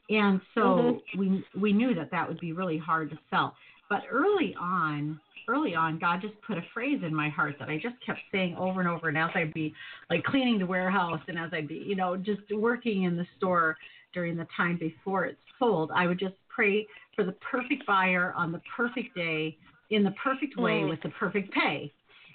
[0.08, 1.18] and so Mhm.
[1.18, 3.54] we we knew that that would be really hard to sell.
[3.90, 7.76] But early on, early on, God just put a phrase in my heart that I
[7.76, 9.08] just kept saying over and over.
[9.08, 9.74] And as I'd be
[10.08, 13.76] like cleaning the warehouse and as I'd be, you know, just working in the store
[14.14, 18.52] during the time before it's sold, I would just pray for the perfect buyer on
[18.52, 19.56] the perfect day
[19.90, 20.88] in the perfect way Mm.
[20.88, 21.92] with the perfect pay.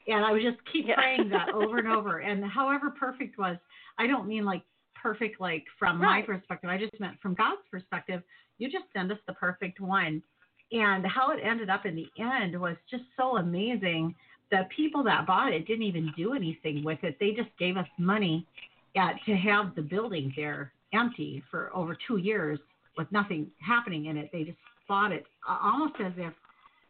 [0.07, 0.95] And I would just keep Yeah.
[0.95, 2.19] praying that over and over.
[2.19, 3.57] And however perfect was,
[3.97, 4.63] I don't mean like
[4.95, 6.69] perfect like from my perspective.
[6.69, 8.23] I just meant from God's perspective,
[8.57, 10.21] you just send us the perfect one.
[10.71, 14.15] And how it ended up in the end was just so amazing.
[14.51, 17.17] The people that bought it didn't even do anything with it.
[17.19, 18.45] They just gave us money
[18.95, 22.59] at, to have the building there empty for over two years
[22.97, 24.29] with nothing happening in it.
[24.31, 24.57] They just
[24.89, 26.33] bought it almost as if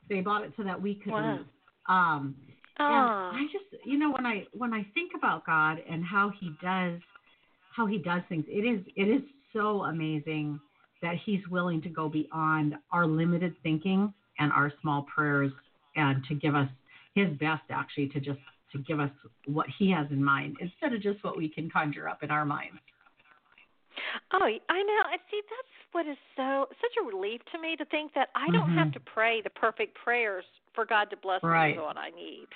[0.09, 1.37] they bought it so that we could Wow.
[1.37, 1.45] leave.
[1.87, 2.35] Um,
[2.79, 3.31] and Ah.
[3.33, 6.99] I just, you know, when I when I think about God and how He does,
[7.75, 9.21] how He does things, it is it is
[9.53, 10.59] so amazing
[11.01, 15.51] that He's willing to go beyond our limited thinking and our small prayers,
[15.95, 16.69] and to give us
[17.13, 18.39] His best, actually, to just
[18.71, 19.11] to give us
[19.45, 22.45] what He has in mind instead of just what we can conjure up in our
[22.45, 22.79] minds.
[24.31, 25.01] Oh, I know.
[25.05, 25.41] I see.
[25.49, 28.89] That's what is so such a relief to me to think that I don't have
[28.89, 28.93] Mhm.
[28.93, 32.47] to pray the perfect prayers for God to bless me with what I need.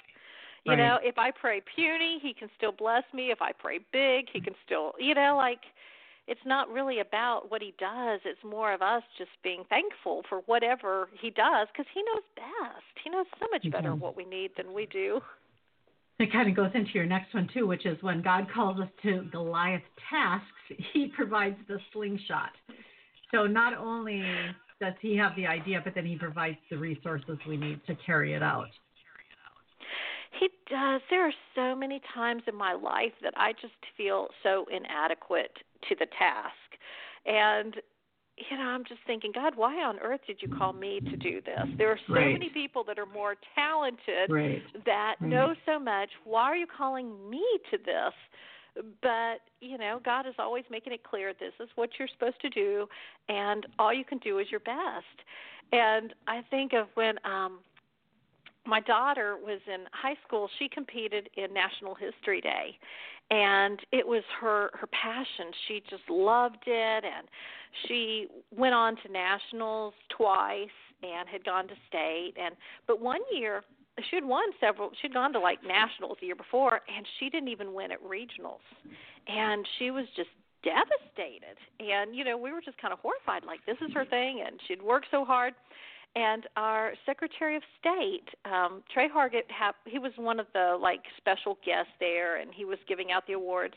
[0.65, 0.77] You Right.
[0.77, 3.31] know, if I pray puny, He can still bless me.
[3.31, 4.93] If I pray big, He can still.
[4.97, 5.65] You know, like
[6.27, 8.21] it's not really about what He does.
[8.23, 12.85] It's more of us just being thankful for whatever He does because He knows best.
[13.03, 13.99] He knows so much better does.
[13.99, 15.21] what we need than we do.
[16.19, 18.89] It kind of goes into your next one too, which is when God calls us
[19.03, 20.47] to Goliath tasks,
[20.93, 22.51] He provides the slingshot.
[23.31, 24.23] So not only
[24.79, 28.33] does He have the idea, but then He provides the resources we need to carry
[28.33, 28.69] it out.
[30.39, 31.01] He does.
[31.09, 35.55] There are so many times in my life that I just feel so inadequate
[35.89, 36.53] to the task.
[37.25, 37.75] And
[38.37, 41.41] you know, I'm just thinking, God, why on earth did you call me to do
[41.41, 41.67] this?
[41.77, 42.33] There are so Right.
[42.33, 44.61] many people that are more talented Right.
[44.85, 45.29] that Right.
[45.29, 46.09] know so much.
[46.23, 48.13] Why are you calling me to this?
[49.03, 52.49] But, you know, God is always making it clear this is what you're supposed to
[52.49, 52.87] do
[53.29, 55.21] and all you can do is your best.
[55.71, 57.59] And I think of when um
[58.65, 62.77] my daughter was in high school, she competed in National History Day
[63.31, 65.51] and it was her her passion.
[65.67, 67.27] She just loved it and
[67.87, 70.67] she went on to nationals twice
[71.01, 72.55] and had gone to state and
[72.87, 73.63] but one year
[74.09, 77.49] she had won several she'd gone to like nationals the year before and she didn't
[77.49, 78.63] even win at regionals.
[79.27, 80.29] And she was just
[80.63, 81.57] devastated.
[81.79, 84.59] And you know we were just kind of horrified like this is her thing and
[84.67, 85.53] she'd worked so hard
[86.15, 91.01] and our secretary of state um Tre Hargett ha- he was one of the like
[91.17, 93.73] special guests there and he was giving out the awards.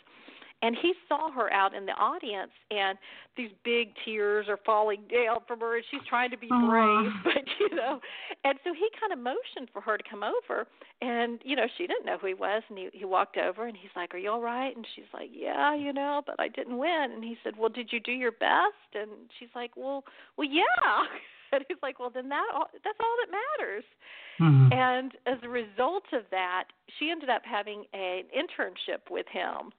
[0.63, 2.97] And he saw her out in the audience and
[3.37, 7.45] these big tears are falling down from her and she's trying to be brave but
[7.61, 8.01] you know.
[8.45, 10.67] And so he kind of motioned for her to come over
[11.03, 13.77] and you know she didn't know who he was and he he walked over and
[13.77, 14.75] he's like are you all right?
[14.75, 17.11] And she's like yeah you know but i didn't win.
[17.15, 18.89] And he said well did you do your best?
[18.95, 20.05] And she's like well
[20.37, 20.63] well yeah
[21.53, 23.85] and he's like, well, then that all, that's all that matters.
[24.41, 24.73] Mhm.
[24.73, 26.65] And as a result of that,
[26.99, 29.73] she ended up having an internship with him,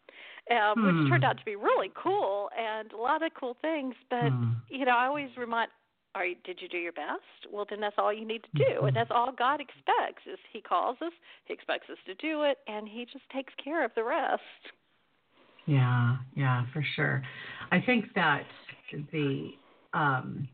[0.52, 1.10] um, which Hmm.
[1.10, 3.96] turned out to be really cool and a lot of cool things.
[4.10, 4.54] But Hmm.
[4.70, 5.72] you know, I always remind,
[6.16, 7.48] are you, did you do your best?
[7.52, 8.88] Well, then that's all you need to do, Mhm.
[8.88, 10.26] and that's all God expects.
[10.26, 11.14] Is He calls us,
[11.46, 14.42] He expects us to do it, and He just takes care of the rest.
[15.66, 17.22] Yeah, yeah, for sure.
[17.72, 18.48] I think that
[19.12, 19.58] the
[19.94, 20.48] um,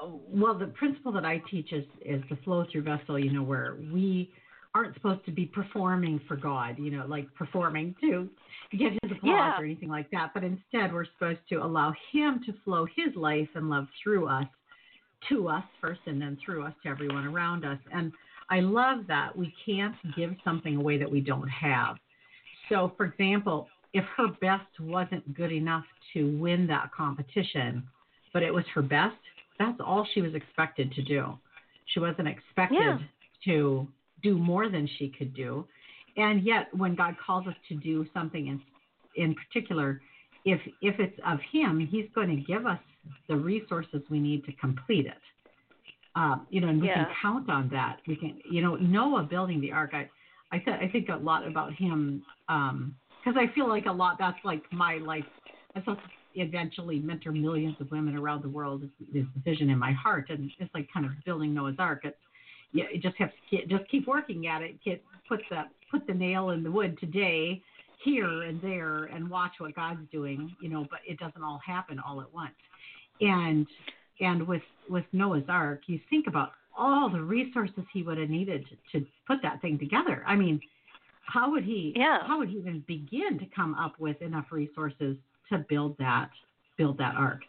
[0.00, 3.18] well, the principle that I teach is is the flow through vessel.
[3.18, 4.30] You know, where we
[4.74, 6.78] aren't supposed to be performing for God.
[6.78, 8.28] You know, like performing to
[8.72, 9.60] get His applause Yeah.
[9.60, 10.32] or anything like that.
[10.34, 14.46] But instead, we're supposed to allow Him to flow His life and love through us,
[15.30, 17.78] to us first, and then through us to everyone around us.
[17.92, 18.12] And
[18.50, 21.96] I love that we can't give something away that we don't have.
[22.68, 27.82] So, for example, if her best wasn't good enough to win that competition,
[28.32, 29.16] but it was her best,
[29.58, 31.38] that's all she was expected to do.
[31.86, 32.98] She wasn't expected Yeah.
[33.44, 33.88] to
[34.22, 35.66] do more than she could do.
[36.16, 38.60] And yet, when God calls us to do something in,
[39.16, 40.00] in particular,
[40.44, 42.80] if if it's of Him, He's going to give us
[43.28, 45.20] the resources we need to complete it.
[46.14, 47.04] Um, you know, and we Yeah.
[47.04, 48.00] can count on that.
[48.06, 49.90] We can, you know, Noah building the ark.
[49.92, 50.08] I,
[50.50, 54.16] I, th- I think a lot about him because I feel like a lot.
[54.18, 55.24] That's like my life.
[55.74, 55.96] To
[56.36, 58.82] eventually mentor millions of women around the world.
[58.84, 62.00] Is, is the vision in my heart, and it's like kind of building Noah's ark.
[62.04, 62.16] It's,
[62.72, 64.82] yeah, you just have to just keep working at it.
[64.84, 67.62] Get put the put the nail in the wood today,
[68.04, 70.54] here and there, and watch what God's doing.
[70.60, 72.54] You know, but it doesn't all happen all at once.
[73.20, 73.66] And
[74.20, 78.66] and with with Noah's Ark, you think about all the resources he would have needed
[78.92, 80.22] to, to put that thing together.
[80.26, 80.60] I mean,
[81.26, 81.92] how would he?
[81.96, 82.18] Yeah.
[82.26, 85.16] How would he even begin to come up with enough resources
[85.50, 86.30] to build that
[86.78, 87.40] build that ark?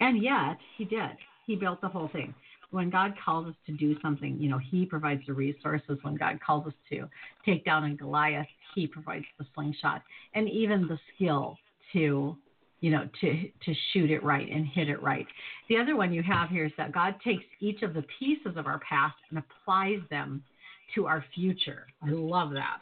[0.00, 1.16] And yet he did.
[1.46, 2.34] He built the whole thing.
[2.70, 5.98] When God calls us to do something, you know, He provides the resources.
[6.02, 7.08] When God calls us to
[7.44, 10.02] take down a Goliath, He provides the slingshot
[10.34, 11.56] and even the skill
[11.92, 12.36] to
[12.80, 15.26] you know, to to shoot it right and hit it right.
[15.70, 18.66] The other one you have here is that God takes each of the pieces of
[18.66, 20.44] our past and applies them
[20.94, 21.86] to our future.
[22.02, 22.80] I love that.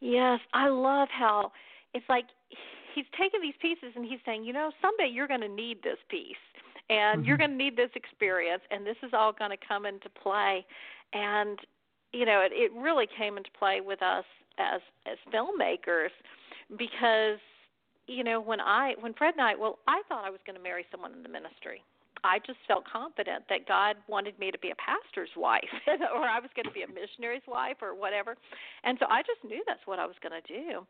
[0.00, 1.52] Yes, I love how
[1.94, 2.24] it's like
[2.96, 5.98] he's taking these pieces and he's saying, you know, someday you're going to need this
[6.08, 6.36] piece
[6.90, 7.40] and you're Mhm.
[7.40, 10.66] going to need this experience and this is all going to come into play.
[11.12, 11.60] And
[12.12, 14.24] you know, it it really came into play with us
[14.58, 16.10] as as filmmakers
[16.76, 17.38] because
[18.06, 20.62] you know, when I when Fred and I, well, I thought I was going to
[20.62, 21.82] marry someone in the ministry.
[22.24, 26.40] I just felt confident that God wanted me to be a pastor's wife, or I
[26.40, 28.36] was going to be a missionary's wife, or whatever.
[28.84, 30.86] And so I just knew that's what I was going to do.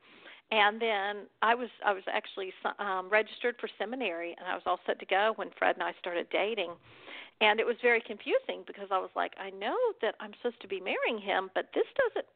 [0.50, 4.78] And then I was I was actually um, registered for seminary, and I was all
[4.87, 6.70] set to go when Fred and I started dating.
[7.40, 10.68] And it was very confusing because I was like, I know that I'm supposed to
[10.68, 12.26] be marrying him, but this doesn't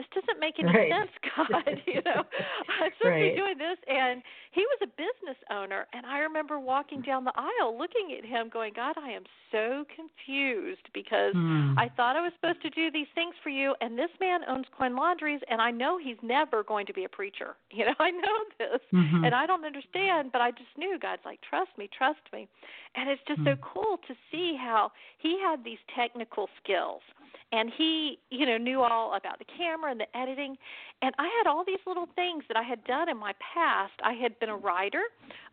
[0.00, 0.88] this doesn't make any Right.
[0.88, 1.80] sense, God.
[1.86, 2.24] you know,
[2.80, 6.58] I'm supposed to be doing this, and he was a business owner, and I remember
[6.58, 11.76] walking down the aisle, looking at him, going, God, I am so confused because Hmm.
[11.76, 14.66] I thought I was supposed to do these things for you, and this man owns
[14.76, 17.56] coin laundries, and I know he's never going to be a preacher.
[17.80, 19.24] You know, I know this, Mhm.
[19.24, 22.46] and I don't understand, but I just knew God's like, trust me, trust me,
[22.94, 23.62] and it's just so Hmm.
[23.62, 27.00] cool to see how he had these technical skills,
[27.52, 30.56] and he, you know, knew all about the camera and the editing,
[31.02, 33.92] and I had all these little things that I had done in my past.
[34.02, 35.02] I had been a writer.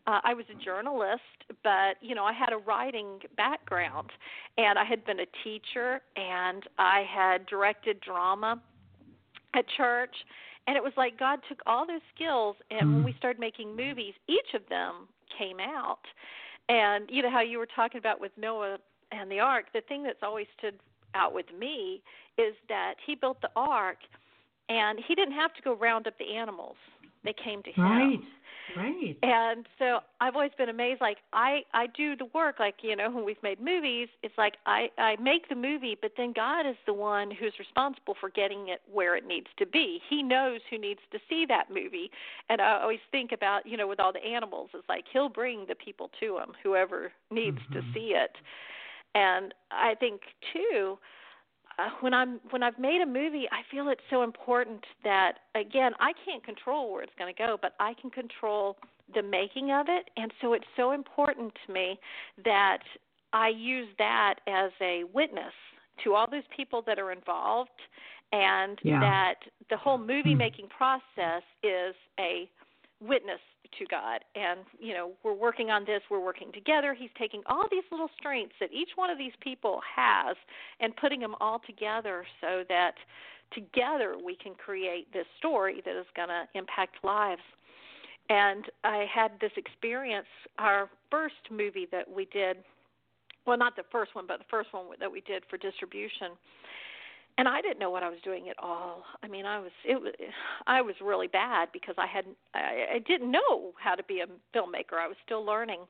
[0.05, 1.21] Uh, I was a journalist,
[1.63, 4.09] but you know, I had a writing background,
[4.57, 8.61] and I had been a teacher, and I had directed drama
[9.55, 10.15] at church,
[10.67, 14.13] and it was like God took all those skills, and when we started making movies,
[14.27, 16.05] each of them came out.
[16.69, 18.77] And you know how you were talking about with Noah
[19.11, 20.75] and the ark, the thing that's always stood
[21.15, 22.01] out with me
[22.37, 23.97] is that he built the ark,
[24.69, 26.75] and he didn't have to go round up the animals;
[27.23, 27.83] they came to him.
[27.83, 28.19] Right.
[28.75, 29.17] Right.
[29.23, 30.99] And so I've always been amazed.
[30.99, 32.59] Like I, I do the work.
[32.59, 36.11] Like you know, when we've made movies, it's like I, I make the movie, but
[36.17, 40.01] then God is the one who's responsible for getting it where it needs to be.
[40.09, 42.11] He knows who needs to see that movie.
[42.49, 45.65] And I always think about, you know, with all the animals, it's like He'll bring
[45.67, 47.93] the people to Him, whoever needs to Mhm.
[47.93, 48.35] see it.
[49.15, 50.21] And I think
[50.53, 50.99] too,
[51.79, 55.93] uh, when I'm when I've made a movie, I feel it's so important that again,
[55.99, 58.77] I can't control where it's going to go, but I can control
[59.13, 61.99] the making of it, and so it's so important to me
[62.43, 62.79] that
[63.33, 65.53] I use that as a witness
[66.03, 67.69] to all those people that are involved,
[68.31, 68.99] and Yeah.
[68.99, 69.35] that
[69.69, 70.39] the whole movie Hmm.
[70.39, 72.49] making process is a
[72.99, 73.39] witness
[73.79, 74.23] to God.
[74.35, 76.93] And, you know, we're working on this, we're working together.
[76.93, 80.35] He's taking all these little strengths that each one of these people has
[80.79, 82.93] and putting them all together so that
[83.53, 87.41] together we can create this story that is going to impact lives.
[88.29, 90.27] And I had this experience,
[90.59, 92.57] our first movie that we did,
[93.45, 96.35] well, not the first one, but the first one that we did for distribution
[97.37, 99.03] and I didn't know what I was doing at all.
[99.21, 100.13] I mean, I was it was
[100.65, 104.57] I was really bad because I hadn't I, I didn't know how to be a
[104.57, 104.97] filmmaker.
[104.99, 105.81] I was still learning.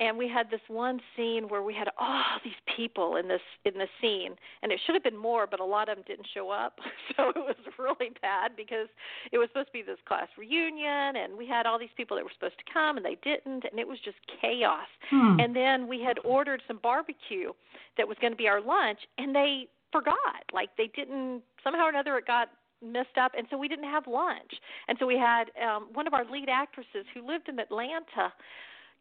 [0.00, 3.74] And we had this one scene where we had all these people in this in
[3.74, 6.50] the scene, and it should have been more, but a lot of them didn't show
[6.50, 6.78] up.
[7.16, 8.88] So it was really bad because
[9.32, 12.24] it was supposed to be this class reunion, and we had all these people that
[12.24, 14.88] were supposed to come, and they didn't, and it was just chaos.
[15.10, 15.38] Hmm.
[15.38, 17.52] And then we had ordered some barbecue
[17.98, 20.42] that was going to be our lunch, and they forgot.
[20.52, 22.48] Like they didn't somehow or another it got
[22.84, 24.52] messed up and so we didn't have lunch.
[24.88, 28.32] And so we had um one of our lead actresses who lived in Atlanta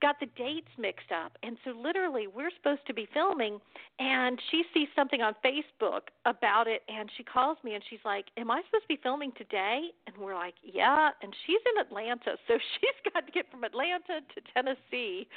[0.01, 1.37] got the dates mixed up.
[1.43, 3.59] And so literally we're supposed to be filming
[3.99, 8.25] and she sees something on Facebook about it and she calls me and she's like,
[8.37, 12.37] "Am I supposed to be filming today?" And we're like, "Yeah." And she's in Atlanta,
[12.47, 15.27] so she's got to get from Atlanta to Tennessee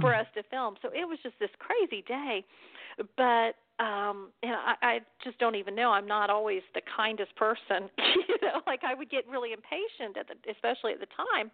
[0.00, 0.20] for Hmm.
[0.20, 0.76] us to film.
[0.82, 2.44] So it was just this crazy day.
[3.16, 5.90] But um and I, I just don't even know.
[5.90, 7.90] I'm not always the kindest person.
[7.98, 11.50] you know, like I would get really impatient at the especially at the time.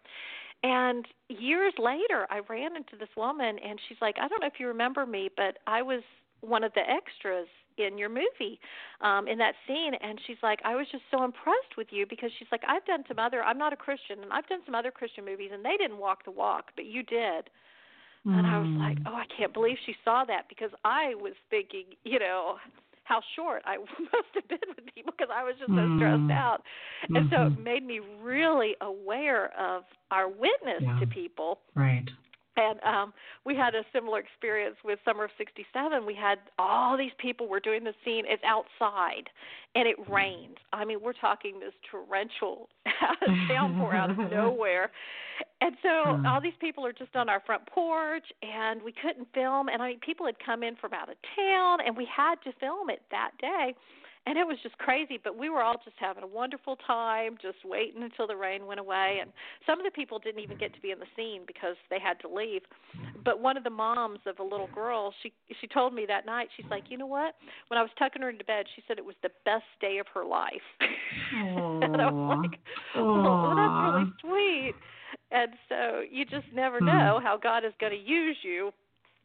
[0.62, 4.60] And years later I ran into this woman and she's like, I don't know if
[4.60, 6.02] you remember me, but I was
[6.42, 7.46] one of the extras
[7.78, 8.60] in your movie
[9.00, 12.30] um in that scene and she's like I was just so impressed with you because
[12.38, 14.90] she's like I've done some other I'm not a Christian and I've done some other
[14.90, 17.48] Christian movies and they didn't walk the walk but you did
[18.24, 19.08] and I was like, Hmm.
[19.08, 22.56] oh, I can't believe she saw that because I was thinking, you know,
[23.04, 26.30] how short I must have been with people because I was just so stressed Mm.
[26.30, 26.58] out.
[27.14, 27.46] And so Mhm.
[27.58, 30.98] it made me really aware of our witness Yeah.
[31.00, 31.60] to people.
[31.74, 32.08] Right.
[32.60, 33.12] And um
[33.44, 36.04] we had a similar experience with Summer of 67.
[36.04, 38.24] We had all these people were doing the scene.
[38.26, 39.28] It's outside
[39.74, 40.58] and it rained.
[40.72, 42.68] I mean, we're talking this torrential
[43.48, 44.90] downpour out of nowhere.
[45.62, 46.26] And so Hmm.
[46.26, 49.88] all these people are just on our front porch and we couldn't film and I
[49.88, 53.02] mean people had come in from out of town and we had to film it
[53.10, 53.74] that day.
[54.26, 57.58] And it was just crazy, but we were all just having a wonderful time, just
[57.64, 59.18] waiting until the rain went away.
[59.20, 59.32] And
[59.66, 62.20] some of the people didn't even get to be in the scene because they had
[62.20, 62.62] to leave.
[63.24, 66.48] But one of the moms of a little girl, she she told me that night,
[66.56, 67.34] she's like, you know what?
[67.68, 70.06] When I was tucking her into bed, she said it was the best day of
[70.14, 70.52] her life.
[71.82, 72.60] and I was like,
[72.96, 74.74] oh, that's really sweet.
[75.32, 76.86] And so you just never Hmm.
[76.86, 78.70] know how God is going to use you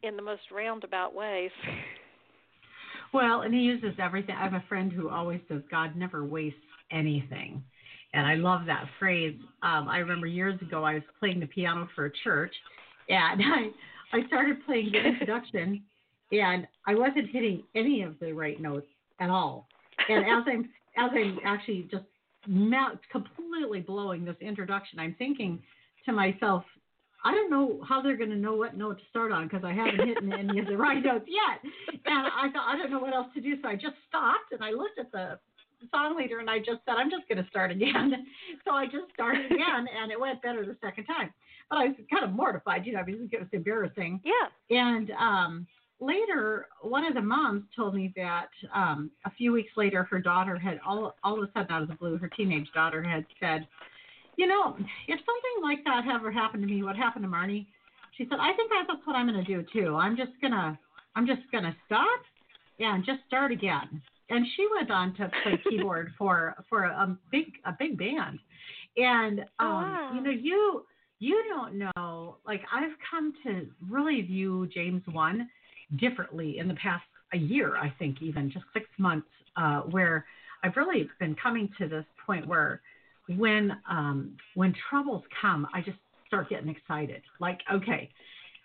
[0.02, 1.50] in the most roundabout ways.
[3.16, 4.34] Well, and he uses everything.
[4.38, 6.60] I have a friend who always says God never wastes
[6.92, 7.64] anything.
[8.12, 9.38] And I love that phrase.
[9.62, 12.52] Um, I remember years ago I was playing the piano for a church
[13.08, 13.70] and I
[14.12, 15.82] I started playing the introduction
[16.30, 18.86] and I wasn't hitting any of the right notes
[19.18, 19.66] at all.
[20.10, 22.04] And as I'm as I'm actually just
[23.10, 25.62] completely blowing this introduction, I'm thinking
[26.04, 26.64] to myself,
[27.26, 29.72] I don't know how they're going to know what note to start on because I
[29.72, 31.72] haven't hit any of the right notes yet.
[32.04, 33.60] And I thought, I don't know what else to do.
[33.60, 35.40] So I just stopped and I looked at the
[35.90, 38.26] song leader and I just said, I'm just going to start again.
[38.64, 41.32] So I just started again and it went better the second time.
[41.70, 44.20] But I was kind of mortified, you know, because it was embarrassing.
[44.24, 44.76] Yeah.
[44.76, 45.66] And um,
[46.00, 50.56] later, one of the moms told me that um, a few weeks later, her daughter
[50.56, 53.68] had all all of a sudden out of the blue, her teenage daughter had said,
[54.36, 54.76] "You know,
[55.08, 57.66] if something like that ever happened to me, what happened to Marnie?"
[58.16, 59.96] She said, "I think that's what I'm going to do too.
[59.96, 60.78] I'm just gonna,
[61.14, 62.20] I'm just gonna stop,
[62.78, 67.46] and just start again." And she went on to play keyboard for for a big
[67.64, 68.38] a big band,
[68.96, 70.12] and um, Oh, wow.
[70.14, 70.86] you know you
[71.18, 75.48] you don't know like I've come to really view James one
[75.98, 80.24] differently in the past a year, I think, even just six months, uh, where
[80.62, 82.80] I've really been coming to this point where
[83.36, 87.22] when um, when troubles come, I just start getting excited.
[87.40, 88.10] Like, okay,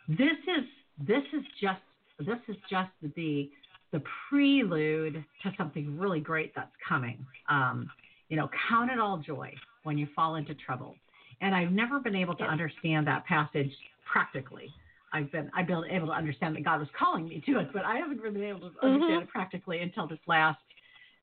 [0.07, 0.17] this
[0.57, 0.65] is
[1.07, 1.81] this is just
[2.19, 3.49] this is just the
[3.91, 7.25] the prelude to something really great that's coming.
[7.49, 7.89] Um,
[8.29, 9.53] you know, count it all joy
[9.83, 10.95] when you fall into trouble.
[11.41, 13.71] And I've never been able to understand that passage
[14.11, 14.73] practically.
[15.13, 17.83] I've been I've been able to understand that God was calling me to it, but
[17.83, 20.59] I haven't really been able to understand it practically until this last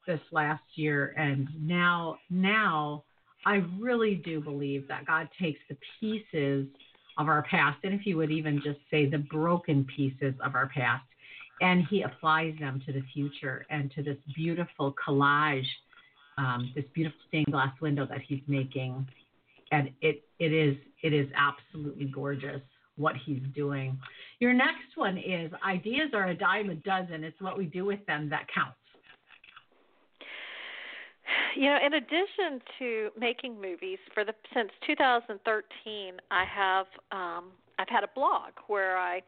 [0.07, 1.15] this last year.
[1.17, 3.05] And now now
[3.47, 6.67] I really do believe that God takes the pieces
[7.19, 10.69] of our past, and if you would even just say the broken pieces of our
[10.69, 11.05] past,
[11.61, 15.67] and He applies them to the future and to this beautiful collage,
[16.37, 19.07] um, this beautiful stained glass window that He's making.
[19.71, 22.61] And it, it is it is absolutely gorgeous
[22.99, 23.99] what he's doing.
[24.41, 27.25] Your next one is ideas are a dime a dozen.
[27.25, 28.77] It's what we do with them that counts.
[31.59, 37.47] You know, in addition to making movies for the since 2013, I have um,
[37.81, 39.23] I've had a blog where I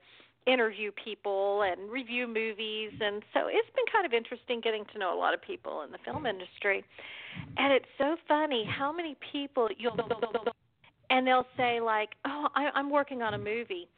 [0.46, 5.12] interview people and review movies and so it's been kind of interesting getting to know
[5.12, 6.84] a lot of people in the film industry.
[7.56, 9.98] And it's so funny how many people you'll
[11.10, 13.88] and they'll say like oh I, i'm working on a movie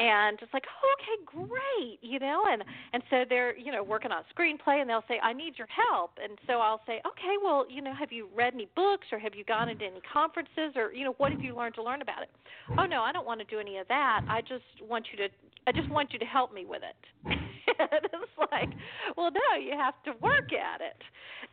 [0.00, 4.10] and just like oh, okay great you know and and so they're you know working
[4.10, 7.34] on a screenplay and they'll say i need your help and so i'll say okay
[7.42, 10.72] well you know have you read any books or have you gone into any conferences
[10.76, 12.30] or you know what have you learned to learn about it?
[12.78, 14.22] Oh no i don't want to do any of that.
[14.28, 15.34] I just want you to
[15.66, 17.34] i just want you to help me with it.
[17.80, 18.70] And it's like
[19.16, 21.00] well no you have to work at it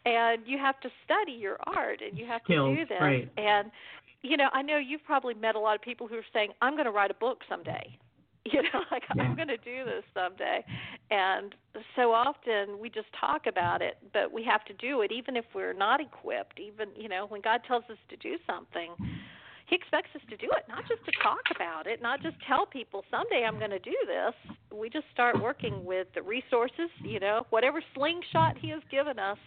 [0.05, 3.31] and you have to study your art and you have Skills, to do this right.
[3.37, 3.69] and
[4.23, 6.73] you know i know you've probably met a lot of people who are saying i'm
[6.73, 7.95] going to write a book someday
[8.51, 9.23] you know like yeah.
[9.23, 10.63] i'm going to do this someday
[11.09, 11.55] and
[11.95, 15.45] so often we just talk about it but we have to do it even if
[15.53, 18.91] we're not equipped even you know when god tells us to do something
[19.65, 22.65] he expects us to do it not just to talk about it not just tell
[22.65, 24.55] people someday i'm going to do this.
[24.73, 29.37] We just start working with the resources you know whatever slingshot he has given us.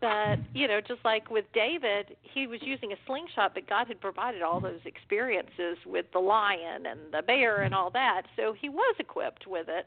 [0.00, 4.00] But you know just like with david he was using a slingshot but god had
[4.00, 8.22] provided all those experiences with the lion and the bear and all that.
[8.36, 9.86] So he was equipped with it.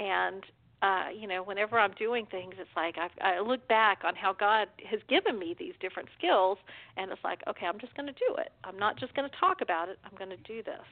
[0.00, 0.44] And
[0.82, 4.32] uh you know whenever i'm doing things it's like i i look back on how
[4.32, 6.58] god has given me these different skills
[6.96, 9.36] and it's like okay i'm just going to do it i'm not just going to
[9.38, 10.84] talk about it i'm going to do this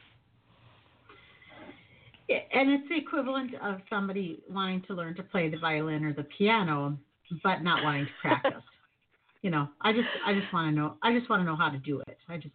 [2.28, 6.24] and it's the equivalent of somebody wanting to learn to play the violin or the
[6.38, 6.96] piano
[7.42, 8.62] but not wanting to practice.
[9.42, 11.70] you know, I just I just want to know I just want to know how
[11.70, 12.18] to do it.
[12.28, 12.54] I just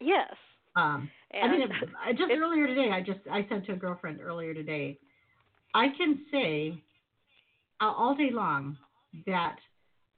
[0.00, 0.32] yes.
[0.74, 1.68] Um, and I mean,
[2.04, 4.98] I just earlier today, I just I said to a girlfriend earlier today,
[5.74, 6.82] I can say
[7.80, 8.76] uh, all day long
[9.26, 9.56] that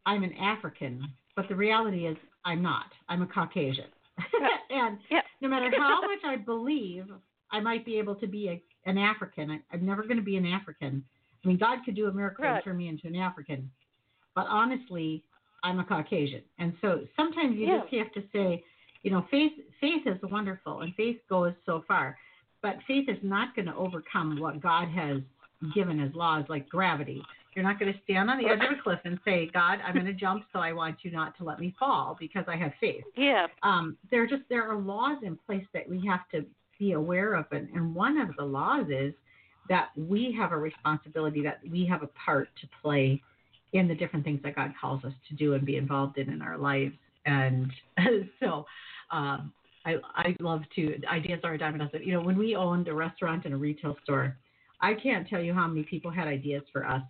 [0.06, 2.86] I'm an African, but the reality is I'm not.
[3.08, 3.86] I'm a Caucasian.
[4.70, 4.98] and
[5.40, 7.06] no matter how much I believe
[7.50, 10.36] I might be able to be a, an African, I, I'm never going to be
[10.36, 11.04] an African.
[11.44, 12.56] I mean, God could do a miracle right.
[12.56, 13.70] and turn me into an African,
[14.34, 15.24] but honestly,
[15.62, 17.80] I'm a Caucasian, and so sometimes you yeah.
[17.80, 18.62] just have to say,
[19.02, 22.18] you know, faith faith is wonderful, and faith goes so far,
[22.62, 25.18] but faith is not going to overcome what God has
[25.74, 27.22] given as laws, like gravity.
[27.54, 29.94] You're not going to stand on the edge of a cliff and say, God, I'm
[29.94, 32.72] going to jump, so I want you not to let me fall because I have
[32.80, 33.04] faith.
[33.16, 33.46] Yeah.
[33.62, 36.44] Um, there just there are laws in place that we have to
[36.80, 39.14] be aware of, and, and one of the laws is
[39.68, 43.22] that we have a responsibility, that we have a part to play
[43.72, 46.42] in the different things that God calls us to do and be involved in in
[46.42, 46.94] our lives.
[47.24, 47.72] And
[48.40, 48.66] so,
[49.10, 49.52] um,
[49.86, 52.02] I, I love to ideas are a dime a dozen.
[52.02, 54.36] You know, when we owned a restaurant and a retail store,
[54.84, 57.02] I can't tell you how many people had ideas for us.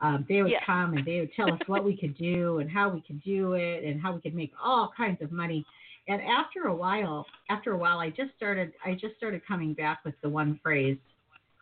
[0.00, 0.64] Um, they would Yeah.
[0.64, 3.54] come and they would tell us what we could do and how we could do
[3.54, 5.64] it and how we could make all kinds of money.
[6.06, 8.72] And after a while, after a while, I just started.
[8.84, 10.98] I just started coming back with the one phrase.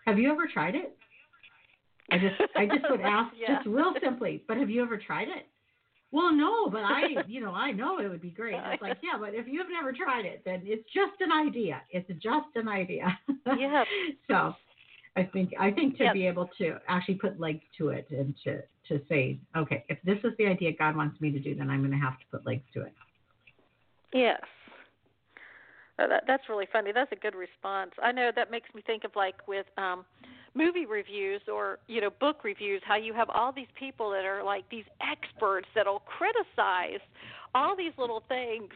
[0.06, 0.94] Have you ever tried it?
[2.10, 3.54] I just, I just would ask, Yeah.
[3.54, 4.42] just real simply.
[4.46, 5.46] But have you ever tried it?
[6.10, 8.54] Well, no, but I, you know, I know it would be great.
[8.54, 11.82] I was like, yeah, but if you've never tried it, then it's just an idea.
[11.90, 13.18] It's just an idea.
[13.58, 13.84] Yeah.
[14.30, 14.54] so,
[15.16, 16.14] I think I think to Yep.
[16.14, 20.18] be able to actually put legs to it and to to say, okay, if this
[20.24, 22.44] is the idea God wants me to do, then I'm going to have to put
[22.44, 22.92] legs to it.
[24.12, 24.40] Yes.
[26.00, 26.90] Oh, that that's really funny.
[26.92, 27.92] That's a good response.
[28.02, 30.04] I know that makes me think of like with um
[30.54, 34.42] movie reviews or you know book reviews how you have all these people that are
[34.42, 37.00] like these experts that'll criticize
[37.54, 38.70] all these little things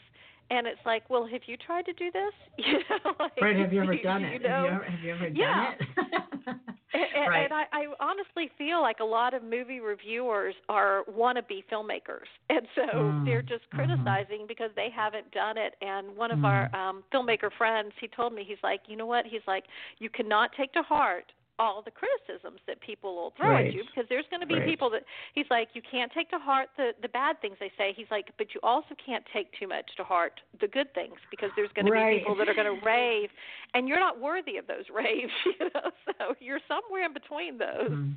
[0.50, 3.56] and it's like well have you tried to do this you know like, Right?
[3.56, 4.42] Have you ever done you it?
[4.42, 4.48] know?
[4.52, 5.44] Have you ever, have you ever Yeah.
[5.46, 5.78] done it?
[6.94, 7.44] And, and, right.
[7.44, 12.66] and I, I honestly feel like a lot of movie reviewers are wannabe filmmakers, and
[12.74, 13.74] so Mm, they're just mhm.
[13.74, 15.74] criticizing because they haven't done it.
[15.82, 16.44] And one of Mm.
[16.44, 19.26] our um, filmmaker friends, he told me, he's like, you know what?
[19.26, 19.64] He's like,
[19.98, 23.66] you cannot take to heart all the criticisms that people will throw Right.
[23.68, 24.64] at you because there's going to be Right.
[24.66, 25.02] people that
[25.34, 28.30] he's like you can't take to heart the the bad things they say he's like
[28.38, 31.86] but you also can't take too much to heart the good things because there's going
[31.86, 32.12] to Right.
[32.14, 33.30] be people that are going to rave
[33.74, 37.90] and you're not worthy of those raves you know so you're somewhere in between those
[37.90, 38.14] Mm.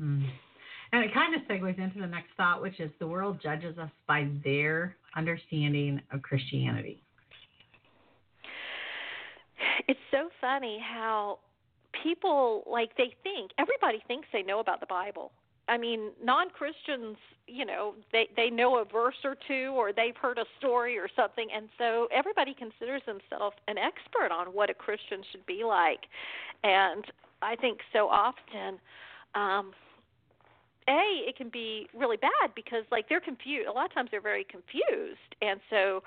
[0.00, 0.28] Mm.
[0.92, 3.90] And it kind of segues into the next thought, which is the world judges us
[4.06, 7.02] by their understanding of Christianity.
[9.88, 11.38] it's so funny how
[12.02, 15.32] people like they think everybody thinks they know about the bible
[15.68, 17.16] I mean, non-Christians,
[17.48, 21.08] you know, they they know a verse or two or they've heard a story or
[21.14, 26.00] something and so everybody considers themselves an expert on what a Christian should be like.
[26.62, 27.04] And
[27.42, 28.78] I think so often
[29.34, 29.72] um
[30.88, 34.20] a it can be really bad because like they're confused a lot of times they're
[34.20, 36.02] very confused and so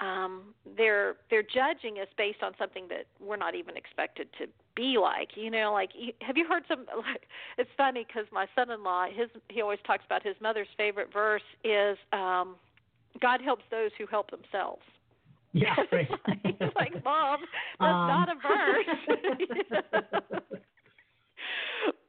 [0.00, 0.42] um
[0.76, 5.30] they're they're judging us based on something that we're not even expected to be like
[5.36, 5.90] you know like
[6.20, 7.22] have you heard some like
[7.56, 11.96] it's funny because my son-in-law his he always talks about his mother's favorite verse is
[12.12, 12.56] um
[13.20, 14.82] god helps those who help themselves
[15.52, 16.08] yeah right.
[16.44, 17.40] he's like mom
[17.80, 18.06] that's um.
[18.06, 18.34] not a
[20.42, 20.60] verse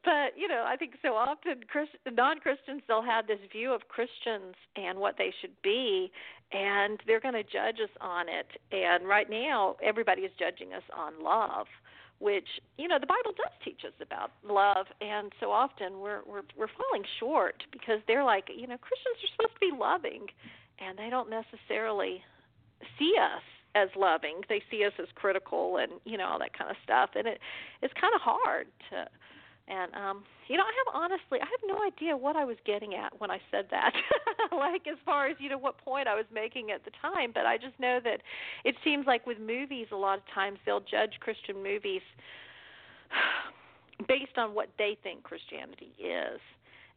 [0.08, 4.56] but you know, I think so often Christ, non-Christians they'll have this view of Christians
[4.78, 6.10] and what they should be,
[6.54, 8.48] and they're going to judge us on it.
[8.72, 11.68] And right now, everybody is judging us on love,
[12.20, 12.48] which
[12.78, 16.72] you know the Bible does teach us about love, and so often we're we're we're
[16.72, 20.24] falling short because they're like, you know, Christians are supposed to be loving,
[20.80, 22.24] and they don't necessarily
[22.98, 23.44] see us
[23.76, 24.40] as loving.
[24.48, 27.42] They see us as critical and you know all that kind of stuff, and it
[27.82, 29.06] it's kind of hard to
[29.68, 32.96] and um, you know, I have honestly, I have no idea what I was getting
[32.96, 33.94] at when I said that.
[34.52, 37.32] like as far as you know, what point I was making at the time.
[37.34, 38.22] But I just know that
[38.64, 42.02] it seems like with movies, a lot of times they'll judge Christian movies
[44.08, 46.40] based on what they think Christianity is,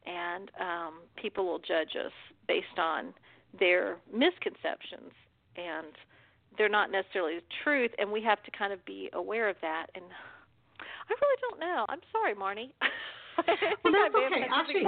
[0.07, 2.13] and um, people will judge us
[2.47, 3.13] based on
[3.59, 5.11] their misconceptions
[5.57, 5.93] and
[6.57, 9.87] they're not necessarily the truth and we have to kind of be aware of that
[9.95, 10.05] and
[11.11, 11.87] I really don't know.
[11.89, 12.71] I'm sorry, Marnie.
[13.85, 14.47] well, that's okay.
[14.53, 14.85] Actually,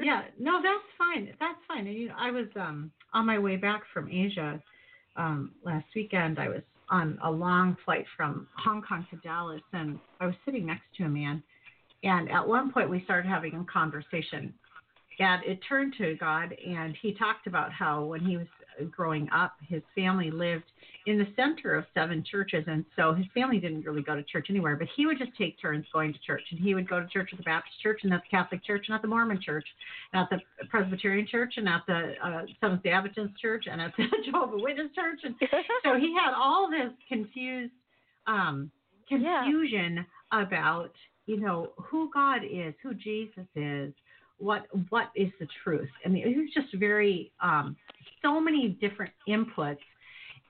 [0.00, 1.32] yeah, no, that's fine.
[1.38, 1.86] That's fine.
[1.86, 4.60] And, you know, I was um on my way back from Asia
[5.16, 6.38] um last weekend.
[6.38, 10.66] I was on a long flight from Hong Kong to Dallas, and I was sitting
[10.66, 11.42] next to a man.
[12.02, 14.52] And at one point, we started having a conversation,
[15.20, 18.48] and it turned to God, and he talked about how when he was
[18.90, 20.64] growing up, his family lived
[21.06, 24.46] in the center of seven churches, and so his family didn't really go to church
[24.50, 24.76] anywhere.
[24.76, 27.30] But he would just take turns going to church, and he would go to church
[27.32, 29.66] at the Baptist church, and at the Catholic church, and at the Mormon church,
[30.12, 33.92] and at the Presbyterian church, and at the uh, Seventh Day Adventist church, and at
[33.96, 35.34] the Jehovah Witness church, and
[35.84, 37.72] so he had all this confused
[38.26, 38.70] um,
[39.08, 40.42] confusion yeah.
[40.42, 40.92] about
[41.26, 43.92] you know who God is, who Jesus is,
[44.42, 45.88] what what is the truth.
[46.04, 47.76] I mean, it was just very um,
[48.22, 49.78] so many different inputs.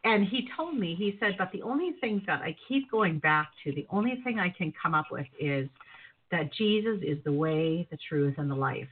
[0.04, 3.50] And he told me, he said, but the only thing that I keep going back
[3.62, 5.68] to, the only thing I can come up with is
[6.32, 8.88] that Jesus is the way, the truth, and the life.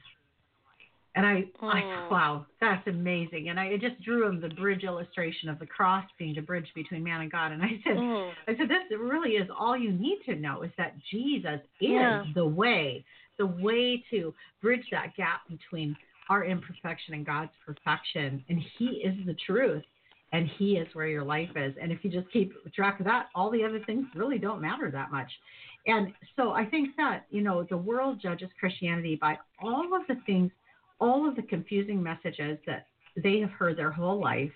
[1.15, 1.63] And I, mm.
[1.63, 3.49] I wow, that's amazing.
[3.49, 7.03] And I just drew him the bridge illustration of the cross being the bridge between
[7.03, 7.51] man and God.
[7.51, 8.31] And I said, mm.
[8.47, 12.23] I said, this really is all you need to know is that Jesus is yeah.
[12.33, 13.03] the way,
[13.37, 15.95] the way to bridge that gap between
[16.29, 18.43] our imperfection and God's perfection.
[18.49, 19.83] And He is the truth.
[20.33, 21.73] And He is where your life is.
[21.81, 24.89] And if you just keep track of that, all the other things really don't matter
[24.89, 25.29] that much.
[25.87, 30.21] And so I think that, you know, the world judges Christianity by all of the
[30.25, 30.51] things,
[30.99, 32.85] all of the confusing messages that
[33.21, 34.51] they have heard their whole life.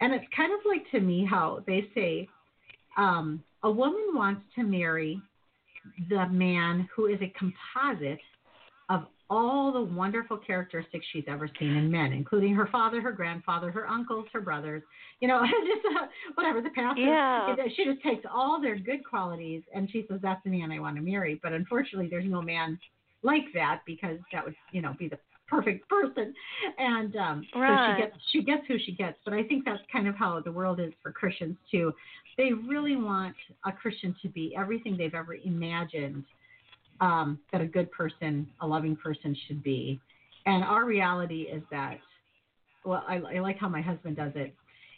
[0.00, 2.28] And it's kind of like to me how they say
[2.96, 5.20] um, a woman wants to marry
[6.08, 8.20] the man who is a composite
[8.88, 13.70] of all the wonderful characteristics she's ever seen in men, including her father, her grandfather,
[13.70, 14.82] her uncles, her brothers,
[15.20, 16.98] you know, just uh, whatever the past.
[16.98, 17.54] Yeah.
[17.76, 20.96] She just takes all their good qualities and she says, that's the man I want
[20.96, 21.38] to marry.
[21.40, 22.78] But unfortunately, there's no man
[23.22, 25.18] like that because that would, you know, be the
[25.50, 26.32] perfect person.
[26.78, 27.88] And um, right.
[27.88, 29.18] so she gets she gets who she gets.
[29.24, 31.92] But I think that's kind of how the world is for Christians too.
[32.40, 33.36] They really want
[33.66, 36.24] a Christian to be everything they've ever imagined
[37.02, 40.00] um, that a good person, a loving person should be.
[40.46, 41.98] And our reality is that,
[42.82, 44.54] well, I, I like how my husband does it.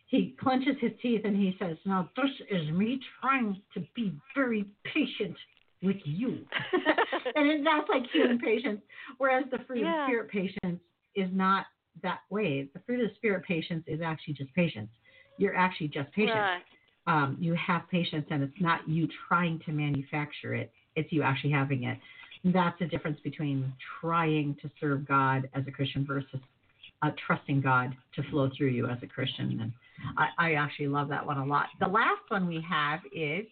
[0.07, 4.65] He clenches his teeth and he says, Now, this is me trying to be very
[4.85, 5.37] patient
[5.83, 6.47] with you.
[7.35, 8.81] and that's like human patience.
[9.19, 10.05] Whereas the fruit yeah.
[10.05, 10.81] of spirit patience
[11.17, 11.67] is not
[12.05, 12.69] that way.
[12.73, 14.91] The fruit of spirit patience is actually just patience.
[15.39, 16.37] You're actually just patient.
[16.37, 16.63] Right.
[17.07, 21.53] Um, you have patience, and it's not you trying to manufacture it it's you actually
[21.53, 21.99] having it.
[22.45, 26.41] That's the difference between trying to serve God as a Christian versus
[27.03, 29.61] uh, trusting God to flow through you as a Christian.
[29.61, 29.73] And
[30.17, 31.67] I, I actually love that one a lot.
[31.81, 33.47] The last one we have is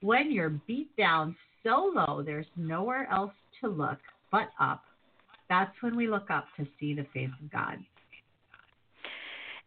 [0.00, 3.32] when you're beat down so low, there's nowhere else
[3.62, 3.98] to look
[4.32, 4.82] but up.
[5.48, 7.76] That's when we look up to see the face of God.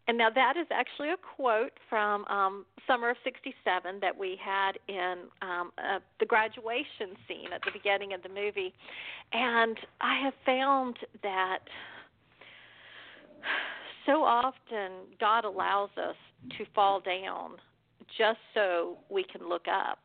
[0.08, 4.74] And now that is actually a quote from um, summer of '67 that we had
[4.88, 8.74] in um, uh, the graduation scene at the beginning of the movie,
[9.34, 11.60] and I have found that
[14.06, 16.16] so often God allows us
[16.58, 17.54] to fall down
[18.18, 20.00] just so we can look up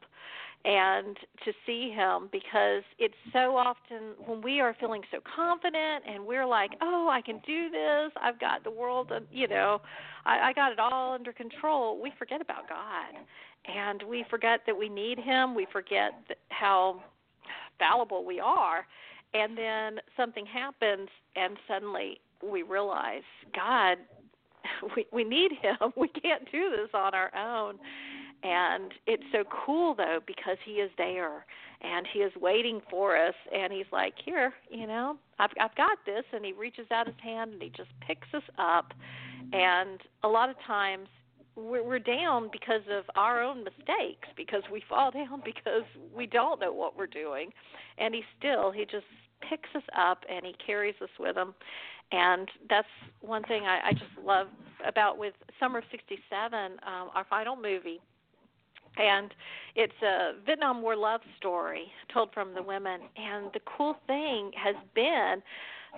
[0.64, 6.24] and to see him because it's so often when we are feeling so confident and
[6.24, 8.12] we're like, oh, I can do this.
[8.20, 9.80] I've got the world, you know,
[10.26, 12.00] I, I got it all under control.
[12.00, 13.22] We forget about God,
[13.74, 15.54] and we forget that we need Him.
[15.54, 16.12] We forget
[16.50, 17.02] how
[17.78, 18.86] fallible we are,
[19.32, 23.22] and then something happens, and suddenly we realize,
[23.54, 23.96] God,
[24.94, 25.76] we we need Him.
[25.96, 27.78] We can't do this on our own
[28.42, 31.44] and it's so cool though because he is there
[31.82, 35.98] and he is waiting for us and he's like here you know i've i've got
[36.06, 38.92] this and he reaches out his hand and he just picks us up.
[39.52, 41.08] And a lot of times
[41.56, 45.84] we're, we're down because of our own mistakes because we fall down because
[46.14, 47.50] we don't know what we're doing.
[47.98, 49.06] And he still he just
[49.48, 51.54] picks us up and he carries us with him.
[52.12, 52.88] And that's
[53.20, 54.48] one thing I, I just love
[54.84, 58.00] about with Summer of '67, um, our final movie
[58.96, 59.32] and
[59.76, 63.00] it's a Vietnam War love story told from the women.
[63.16, 65.42] And the cool thing has been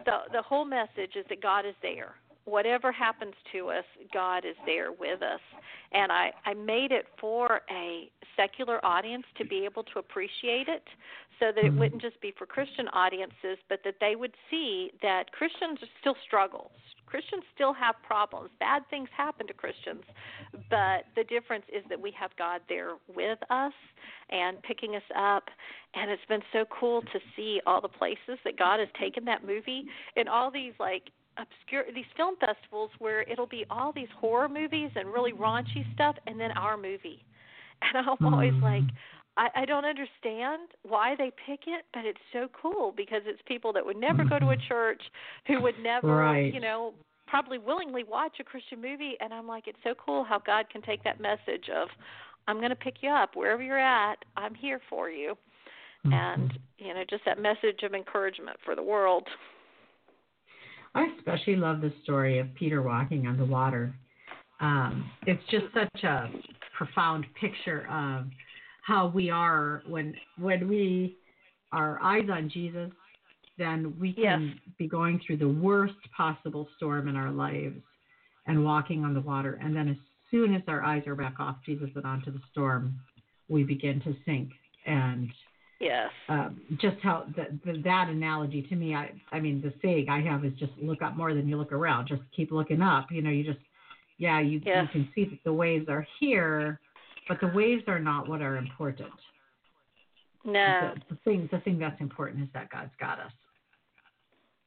[0.04, 2.14] the the whole message is that God is there.
[2.44, 5.40] Whatever happens to us, God is there with us.
[5.92, 10.84] And I I made it for a secular audience to be able to appreciate it
[11.38, 11.78] so that it Mm-hmm.
[11.78, 16.72] wouldn't just be for Christian audiences, but that they would see that Christians still struggle.
[17.06, 18.50] Christians still have problems.
[18.58, 20.02] Bad things happen to Christians,
[20.70, 23.72] but the difference is that we have God there with us
[24.30, 25.44] and picking us up.
[25.94, 29.46] And it's been so cool to see all the places that God has taken that
[29.46, 29.84] movie
[30.16, 31.10] and all these like
[31.42, 36.16] obscure these film festivals where it'll be all these horror movies and really raunchy stuff
[36.26, 37.24] and then our movie.
[37.84, 38.62] And I'm always Mhm.
[38.62, 38.84] like
[39.36, 43.72] I, I don't understand why they pick it, but it's so cool because it's people
[43.72, 44.68] that would never go to a Mhm.
[44.68, 45.02] church,
[45.46, 46.52] who would never, Right.
[46.54, 46.94] you know,
[47.26, 49.16] probably willingly watch a Christian movie.
[49.20, 51.88] And I'm like, it's so cool how God can take that message of,
[52.46, 54.18] I'm going to pick you up wherever you're at.
[54.36, 55.36] I'm here for you,
[56.06, 56.12] Mhm.
[56.12, 59.26] and you know, just that message of encouragement for the world.
[60.94, 63.94] I especially love the story of Peter walking on the water.
[64.60, 66.30] Um, it's just such a
[66.76, 68.26] profound picture of
[68.86, 71.16] how we are when when we
[71.72, 72.90] our eyes on Jesus,
[73.56, 77.80] then we can be going through the worst possible storm in our lives
[78.46, 79.96] and walking on the water, and then as
[80.30, 82.98] soon as our eyes are back off Jesus and onto the storm,
[83.48, 84.50] we begin to sink
[84.86, 85.30] and
[85.82, 86.10] Yes.
[86.28, 90.20] um, just how the, the, that analogy to me, I, I mean, the saying I
[90.20, 92.06] have is just look up more than you look around.
[92.06, 93.08] Just keep looking up.
[93.10, 93.58] You know, you just,
[94.16, 94.86] yeah, you, Yes.
[94.92, 96.78] you can see that the waves are here,
[97.28, 99.10] but the waves are not what are important.
[100.44, 100.92] No.
[101.08, 103.32] The, the thing, the thing that's important is that God's got us.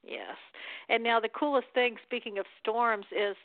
[0.04, 0.36] Yes.
[0.90, 3.38] And now the coolest thing, speaking of storms, is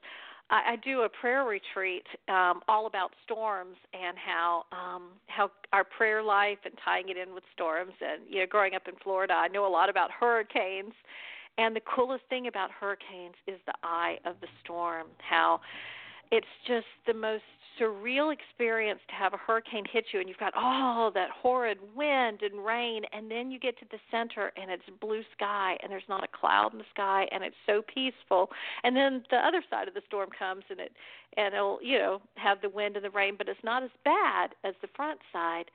[0.50, 5.84] I, I do a prayer retreat um, all about storms and how um, how our
[5.84, 7.92] prayer life and tying it in with storms.
[8.00, 10.92] And you know, growing up in Florida, I know a lot about hurricanes.
[11.58, 15.08] And the coolest thing about hurricanes is the eye of the storm.
[15.18, 15.60] How
[16.30, 17.42] it's just the most
[17.80, 22.40] surreal experience to have a hurricane hit you and you've got all that horrid wind
[22.42, 26.02] and rain and then you get to the center and it's blue sky and there's
[26.08, 28.50] not a cloud in the sky and it's so peaceful.
[28.84, 30.92] And then the other side of the storm comes and it
[31.36, 34.50] and it'll you know have the wind and the rain but it's not as bad
[34.64, 35.70] as the front side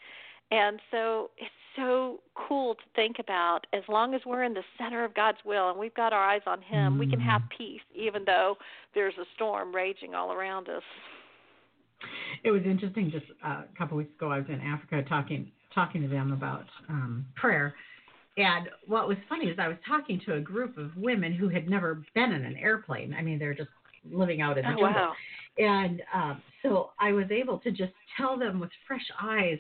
[0.52, 5.04] and so it's so cool to think about as long as we're in the center
[5.04, 8.24] of God's will and we've got our eyes on him we can have peace even
[8.26, 8.56] though
[8.94, 10.84] there's a storm raging all around us
[12.44, 13.12] It was interesting.
[13.12, 16.66] Just uh, a couple weeks ago, I was in Africa talking talking to them about
[16.90, 17.74] um, prayer.
[18.38, 21.70] And what was funny is I was talking to a group of women who had
[21.70, 23.14] never been in an airplane.
[23.14, 23.70] I mean, they're just
[24.12, 24.92] living out in the oh jungle.
[24.92, 25.14] wow
[25.58, 29.58] And um, so I was able to just tell them with fresh eyes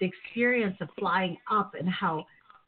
[0.00, 2.26] the experience of flying up and how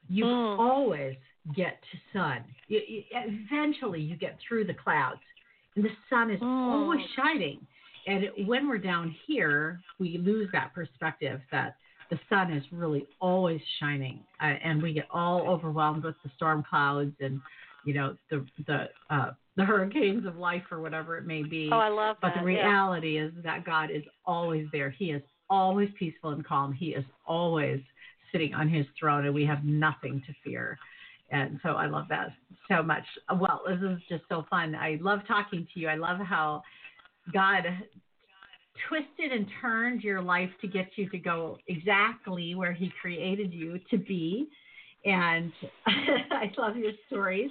[0.08, 0.58] you Mm.
[0.58, 1.16] always
[1.54, 2.44] get to sun.
[2.68, 5.20] You, you, eventually, you get through the clouds,
[5.76, 6.72] and the sun is Mm.
[6.72, 7.66] always shining.
[8.06, 11.76] And when we're down here, we lose that perspective that
[12.10, 16.62] the sun is really always shining, uh, and we get all overwhelmed with the storm
[16.62, 17.40] clouds and
[17.84, 21.68] you know the the uh, the hurricanes of life or whatever it may be.
[21.70, 22.34] oh I love that.
[22.34, 22.62] But the yeah.
[22.62, 24.88] reality is that God is always there.
[24.88, 26.72] He is always peaceful and calm.
[26.72, 27.80] He is always
[28.32, 30.78] sitting on his throne, and we have nothing to fear.
[31.30, 32.28] And so I love that
[32.68, 33.04] so much.
[33.38, 34.74] Well, this is just so fun.
[34.74, 35.88] I love talking to you.
[35.88, 36.62] I love how
[37.32, 37.64] God
[38.88, 43.78] twisted and turned your life to get you to go exactly where He created you
[43.90, 44.48] to be.
[45.04, 45.52] And
[45.86, 47.50] I love your stories.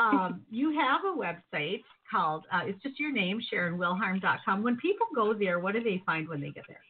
[0.00, 4.62] Um, you have a website called, uh, it's just your name, SharonWilharm.com.
[4.62, 6.80] When people go there, what do they find when they get there?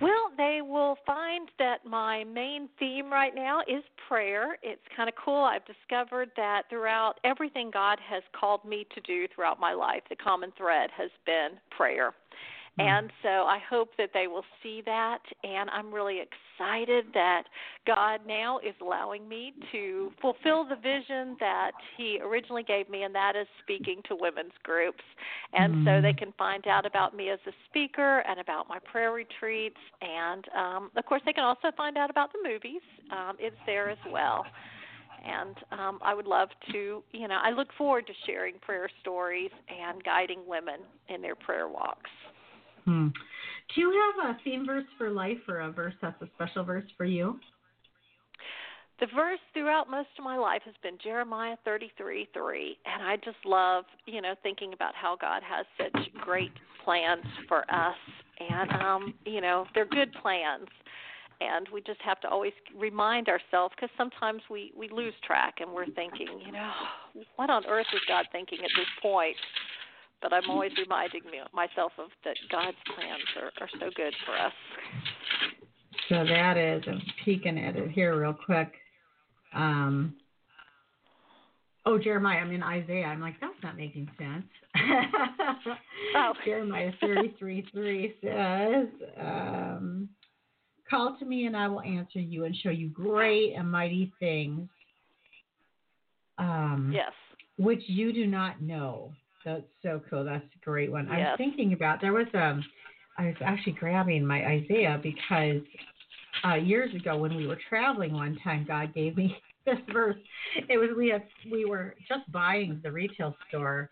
[0.00, 4.56] Well, they will find that my main theme right now is prayer.
[4.62, 5.42] It's kind of cool.
[5.42, 10.16] I've discovered that throughout everything God has called me to do throughout my life, the
[10.16, 12.14] common thread has been prayer.
[12.78, 12.84] Mm.
[12.84, 15.18] And so I hope that they will see that.
[15.44, 17.44] And I'm really excited that
[17.86, 23.14] God now is allowing me to fulfill the vision that He originally gave me, and
[23.14, 25.04] that is speaking to women's groups.
[25.52, 25.84] And mm.
[25.84, 26.18] so they mm.
[26.18, 29.78] can find out about me as a speaker and about my prayer retreats.
[30.00, 33.90] And um, of course, they can also find out about the movies, um, it's there
[33.90, 34.44] as well
[35.24, 39.50] and um, I would love to, you know, I look forward to sharing prayer stories
[39.68, 42.10] and guiding women in their prayer walks.
[42.88, 43.08] Hmm.
[43.74, 46.86] Do you have a theme verse for life or a verse that's a special verse
[46.96, 47.38] for you?
[48.98, 52.78] The verse throughout most of my life has been Jeremiah 33 3.
[52.86, 56.50] And I just love, you know, thinking about how God has such great
[56.82, 57.96] plans for us.
[58.40, 60.68] And, um, you know, they're good plans.
[61.42, 65.70] And we just have to always remind ourselves because sometimes we, we lose track and
[65.72, 66.72] we're thinking, you know,
[67.36, 69.36] what on earth is God thinking at this point?
[70.22, 74.36] But I'm always reminding me, myself of that God's plans are, are so good for
[74.36, 74.52] us.
[76.08, 78.72] So that is, I'm peeking at it here real quick.
[79.54, 80.14] Um,
[81.84, 83.06] oh, Jeremiah, I mean Isaiah.
[83.06, 84.46] I'm like, that's not making sense.
[86.16, 86.32] oh.
[86.44, 88.86] Jeremiah 33 3 says,
[89.20, 90.08] um,
[90.88, 94.68] Call to me and I will answer you and show you great and mighty things.
[96.38, 97.12] Um, yes.
[97.58, 99.12] Which you do not know.
[99.44, 100.24] That's so cool.
[100.24, 101.06] That's a great one.
[101.06, 101.14] Yes.
[101.14, 102.64] I was thinking about there was um
[103.16, 105.62] I was actually grabbing my Isaiah because
[106.44, 109.36] uh years ago when we were traveling one time God gave me
[109.66, 110.16] this verse.
[110.68, 113.90] It was we had we were just buying the retail store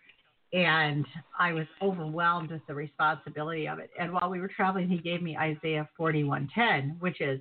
[0.53, 1.05] and
[1.37, 3.89] I was overwhelmed with the responsibility of it.
[3.99, 7.39] And while we were traveling he gave me Isaiah 41:10, which is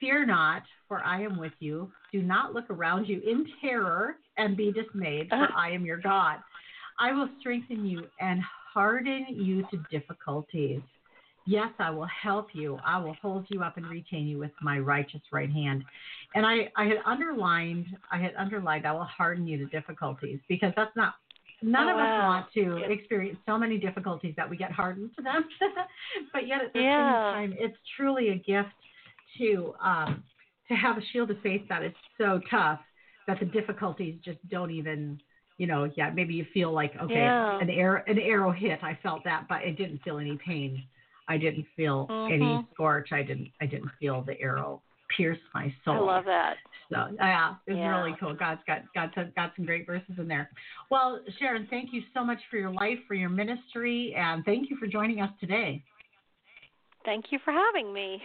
[0.00, 1.92] Fear not, for I am with you.
[2.10, 5.52] Do not look around you in terror and be dismayed, for uh-huh.
[5.54, 6.38] I am your God.
[7.00, 8.40] I will strengthen you and
[8.72, 10.82] harden you to difficulties.
[11.46, 12.78] Yes, I will help you.
[12.84, 15.82] I will hold you up and retain you with my righteous right hand.
[16.34, 20.72] And I, I had underlined, I had underlined, I will harden you to difficulties because
[20.76, 21.14] that's not,
[21.62, 25.22] none oh, of us want to experience so many difficulties that we get hardened to
[25.22, 25.44] them.
[26.32, 27.32] but yet at the yeah.
[27.34, 28.68] same time, it's truly a gift
[29.38, 30.22] to, um,
[30.68, 32.80] to have a shield of faith that is so tough
[33.26, 35.18] that the difficulties just don't even
[35.60, 37.60] you know, yeah, maybe you feel like okay, yeah.
[37.60, 38.82] an arrow an arrow hit.
[38.82, 40.82] I felt that, but it didn't feel any pain.
[41.28, 42.32] I didn't feel mm-hmm.
[42.32, 43.10] any scorch.
[43.12, 44.80] I didn't I didn't feel the arrow
[45.14, 46.08] pierce my soul.
[46.08, 46.54] I love that.
[46.90, 47.94] So yeah, it's yeah.
[47.94, 48.32] really cool.
[48.32, 50.48] God's got got to, got some great verses in there.
[50.90, 54.78] Well, Sharon, thank you so much for your life, for your ministry, and thank you
[54.78, 55.84] for joining us today.
[57.04, 58.22] Thank you for having me.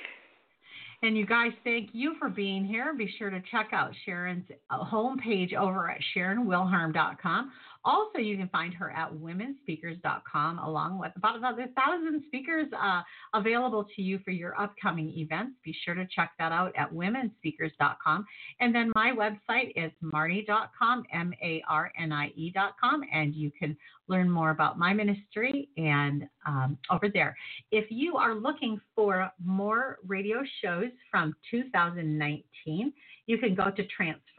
[1.02, 2.94] And you guys, thank you for being here.
[2.94, 7.52] Be sure to check out Sharon's homepage over at SharonWilharm.com.
[7.86, 13.02] Also, you can find her at womenspeakers.com, along with about another thousand speakers uh,
[13.36, 15.52] available to you for your upcoming events.
[15.64, 18.26] Be sure to check that out at womenspeakers.com.
[18.60, 23.78] And then my website is marnie.com, M A R N I E.com, and you can
[24.08, 27.36] learn more about my ministry and um, over there.
[27.72, 32.94] If you are looking for more radio shows from 2019,
[33.28, 33.84] you can go to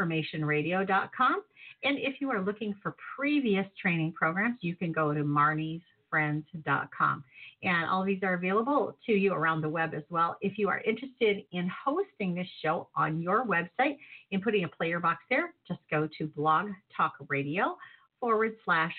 [0.01, 1.43] transformationradio.com.
[1.85, 7.25] And if you are looking for previous training programs, you can go to marniesfriends.com.
[7.63, 10.37] And all these are available to you around the web as well.
[10.41, 13.97] If you are interested in hosting this show on your website
[14.33, 17.77] and putting a player box there, just go to Blog Talk Radio
[18.21, 18.93] forward slash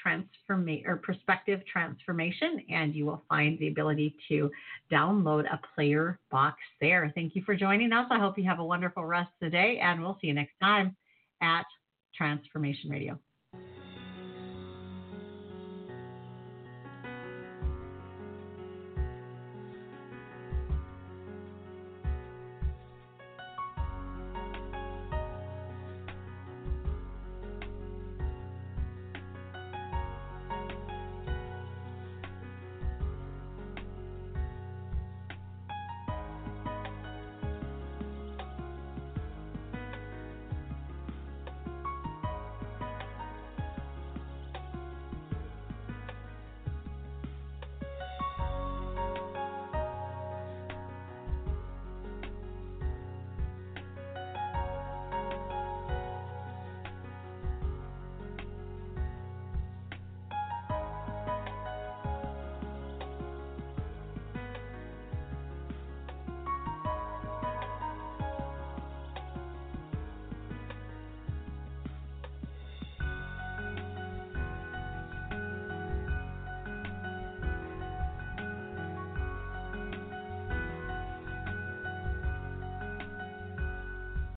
[0.00, 4.50] transformation or perspective transformation, and you will find the ability to
[4.92, 7.10] download a player box there.
[7.14, 8.06] Thank you for joining us.
[8.10, 10.54] I hope you have a wonderful rest of the day, and we'll see you next
[10.60, 10.96] time
[11.40, 11.64] at
[12.16, 13.18] Transformation Radio.